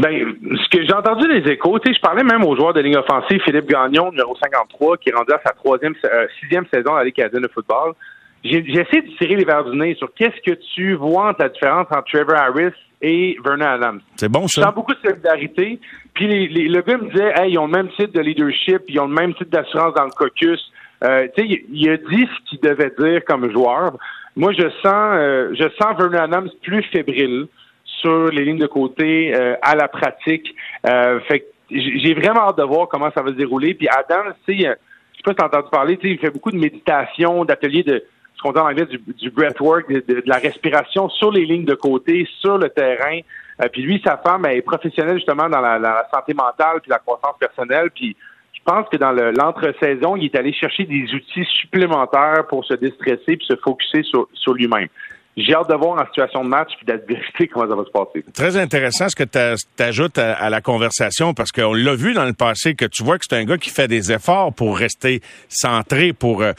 [0.00, 2.80] Ben, ce que j'ai entendu des échos, tu sais, je parlais même au joueur de
[2.80, 6.94] ligne offensive, Philippe Gagnon, numéro 53, qui est rendu à sa troisième, euh, sixième saison
[6.94, 7.92] à la Ligue de football.
[8.42, 11.48] J'ai essayé de tirer les verres du nez sur qu'est-ce que tu vois entre la
[11.50, 12.72] différence entre Trevor Harris
[13.02, 14.00] et Vernon Adams.
[14.16, 14.62] C'est bon, ça.
[14.62, 15.78] Je sens beaucoup de solidarité.
[16.14, 18.98] Puis les, le gars me disait, hey, ils ont le même titre de leadership, ils
[19.00, 20.72] ont le même titre d'assurance dans le caucus.
[21.04, 23.98] Euh, tu sais, il, a dit ce qu'il devait dire comme joueur.
[24.34, 27.46] Moi, je sens, euh, je sens Vernon Adams plus fébrile
[28.00, 30.54] sur les lignes de côté, euh, à la pratique.
[30.86, 33.74] Euh, fait j'ai vraiment hâte de voir comment ça va se dérouler.
[33.74, 34.74] Puis Adam, tu sais, euh,
[35.12, 37.44] je sais pas si tu as entendu parler, tu sais, il fait beaucoup de méditation,
[37.44, 38.02] d'ateliers de
[38.34, 42.26] ce qu'on dit en anglais du, breathwork, de, la respiration sur les lignes de côté,
[42.40, 43.20] sur le terrain.
[43.70, 47.36] puis lui, sa femme, elle est professionnelle justement dans la, santé mentale puis la croissance
[47.38, 47.90] personnelle.
[47.94, 48.16] Puis
[48.52, 53.36] je pense que dans l'entre-saison, il est allé chercher des outils supplémentaires pour se déstresser
[53.36, 54.88] puis se focuser sur lui-même.
[55.46, 58.24] J'ai hâte de voir en situation de match puis d'adversité comment ça va se passer.
[58.34, 62.32] Très intéressant ce que tu ajoutes à, la conversation parce qu'on l'a vu dans le
[62.32, 66.12] passé que tu vois que c'est un gars qui fait des efforts pour rester centré,
[66.12, 66.52] pour euh,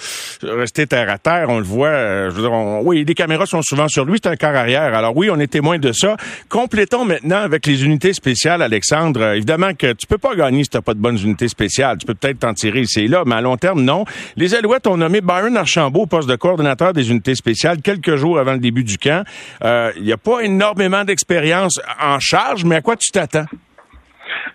[0.44, 1.48] rester terre à terre.
[1.50, 1.88] On le voit.
[1.88, 2.52] Euh, je veux dire,
[2.84, 4.20] oui, les caméras sont souvent sur lui.
[4.22, 4.94] C'est un quart arrière.
[4.96, 6.18] Alors oui, on est témoin de ça.
[6.50, 9.22] Complétons maintenant avec les unités spéciales, Alexandre.
[9.22, 11.98] Euh, évidemment que tu peux pas gagner si t'as pas de bonnes unités spéciales.
[11.98, 14.06] Tu peux peut-être t'en tirer ici et là, mais à long terme, non.
[14.36, 18.40] Les Alouettes ont nommé Byron Archambault au poste de coordonnateur des unités spéciales quelques jours
[18.40, 19.26] avant le début du camp.
[19.64, 23.46] Euh, il n'y a pas énormément d'expérience en charge, mais à quoi tu t'attends?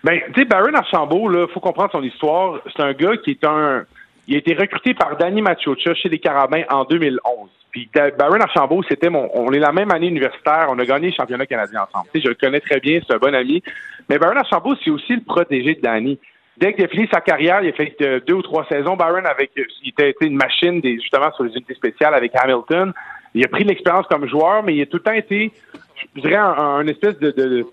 [0.03, 2.59] Ben, tu sais, Baron Archambault, il faut comprendre son histoire.
[2.75, 3.83] C'est un gars qui est un.
[4.27, 7.49] Il a été recruté par Danny Machocha chez les Carabins en 2011.
[7.71, 9.29] Puis Baron Archambault, c'était mon.
[9.33, 10.67] On est la même année universitaire.
[10.69, 12.09] On a gagné le championnat canadien ensemble.
[12.13, 13.63] Je le connais très bien, c'est un bon ami.
[14.09, 16.19] Mais Baron Archambault, c'est aussi le protégé de Danny.
[16.57, 19.25] dès qu'il a fini sa carrière, il a fait euh, deux ou trois saisons, Byron,
[19.25, 22.93] avec, il était une machine justement sur les unités spéciales avec Hamilton.
[23.37, 25.51] Il a pris de l'expérience comme joueur, mais il a tout le temps été,
[26.15, 27.65] je dirais, un, espèce de, de,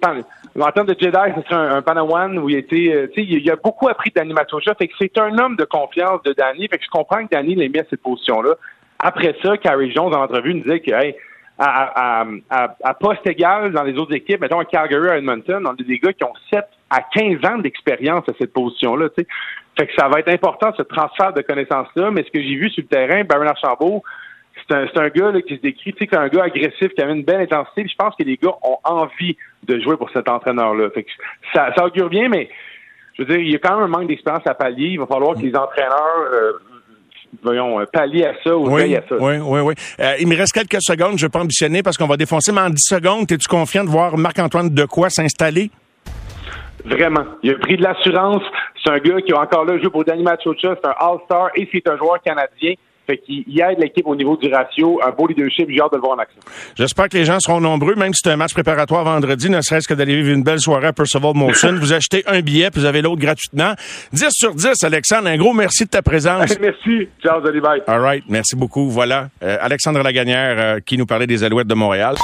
[0.60, 3.50] en termes de Jedi, ce serait un, Panawan où il était, euh, tu sais, il,
[3.50, 4.60] a beaucoup appris d'animateur.
[4.78, 6.68] Fait que c'est un homme de confiance de Danny.
[6.68, 8.54] Fait que je comprends que Danny l'ait mis à cette position-là.
[8.98, 11.16] Après ça, Carrie Jones, en entrevue, nous disait que, hey,
[11.58, 15.70] à, à, à, poste égal dans les autres équipes, mettons à Calgary, à Edmonton, on
[15.70, 19.08] a des gars qui ont 7 à 15 ans d'expérience à cette position-là.
[19.16, 22.10] Fait que ça va être important, ce transfert de connaissances-là.
[22.10, 24.02] Mais ce que j'ai vu sur le terrain, Baron Archambault,
[24.68, 27.02] c'est un, un, gars là, qui se décrit, tu sais, c'est un gars agressif, qui
[27.02, 27.86] avait une belle intensité.
[27.88, 30.88] je pense que les gars ont envie de jouer pour cet entraîneur-là.
[31.52, 32.48] Ça, ça augure bien, mais
[33.14, 34.88] je veux dire, il y a quand même un manque d'expérience à pallier.
[34.88, 36.52] Il va falloir que les entraîneurs euh,
[37.42, 39.16] voyons, euh, pallier à ça ou oui, à ça.
[39.18, 39.74] Oui, oui, oui.
[40.00, 42.60] Euh, il me reste quelques secondes, je vais pas ambitionner parce qu'on va défoncer, mais
[42.60, 45.70] en 10 secondes, es-tu confiant de voir Marc-Antoine de quoi s'installer?
[46.84, 47.24] Vraiment.
[47.42, 48.42] Il a pris de l'assurance.
[48.82, 50.76] C'est un gars qui a encore là joué pour Danny Machocha.
[50.76, 52.74] C'est un All-Star et c'est un joueur canadien.
[53.06, 56.02] Fait qu'il aide l'équipe au niveau du ratio, un beau leadership, j'ai hâte de le
[56.02, 56.40] voir en action.
[56.74, 59.86] J'espère que les gens seront nombreux, même si c'est un match préparatoire vendredi, ne serait-ce
[59.86, 61.76] que d'aller vivre une belle soirée à Percival Molson.
[61.80, 63.74] vous achetez un billet, puis vous avez l'autre gratuitement.
[64.12, 66.58] 10 sur 10, Alexandre, un gros merci de ta présence.
[66.60, 67.08] merci.
[67.22, 67.82] Ciao, Olivier.
[67.86, 68.88] All right, merci beaucoup.
[68.88, 72.16] Voilà, euh, Alexandre Lagagnère euh, qui nous parlait des Alouettes de Montréal.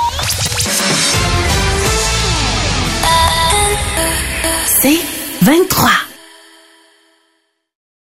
[4.67, 4.99] C'est
[5.43, 6.00] 23.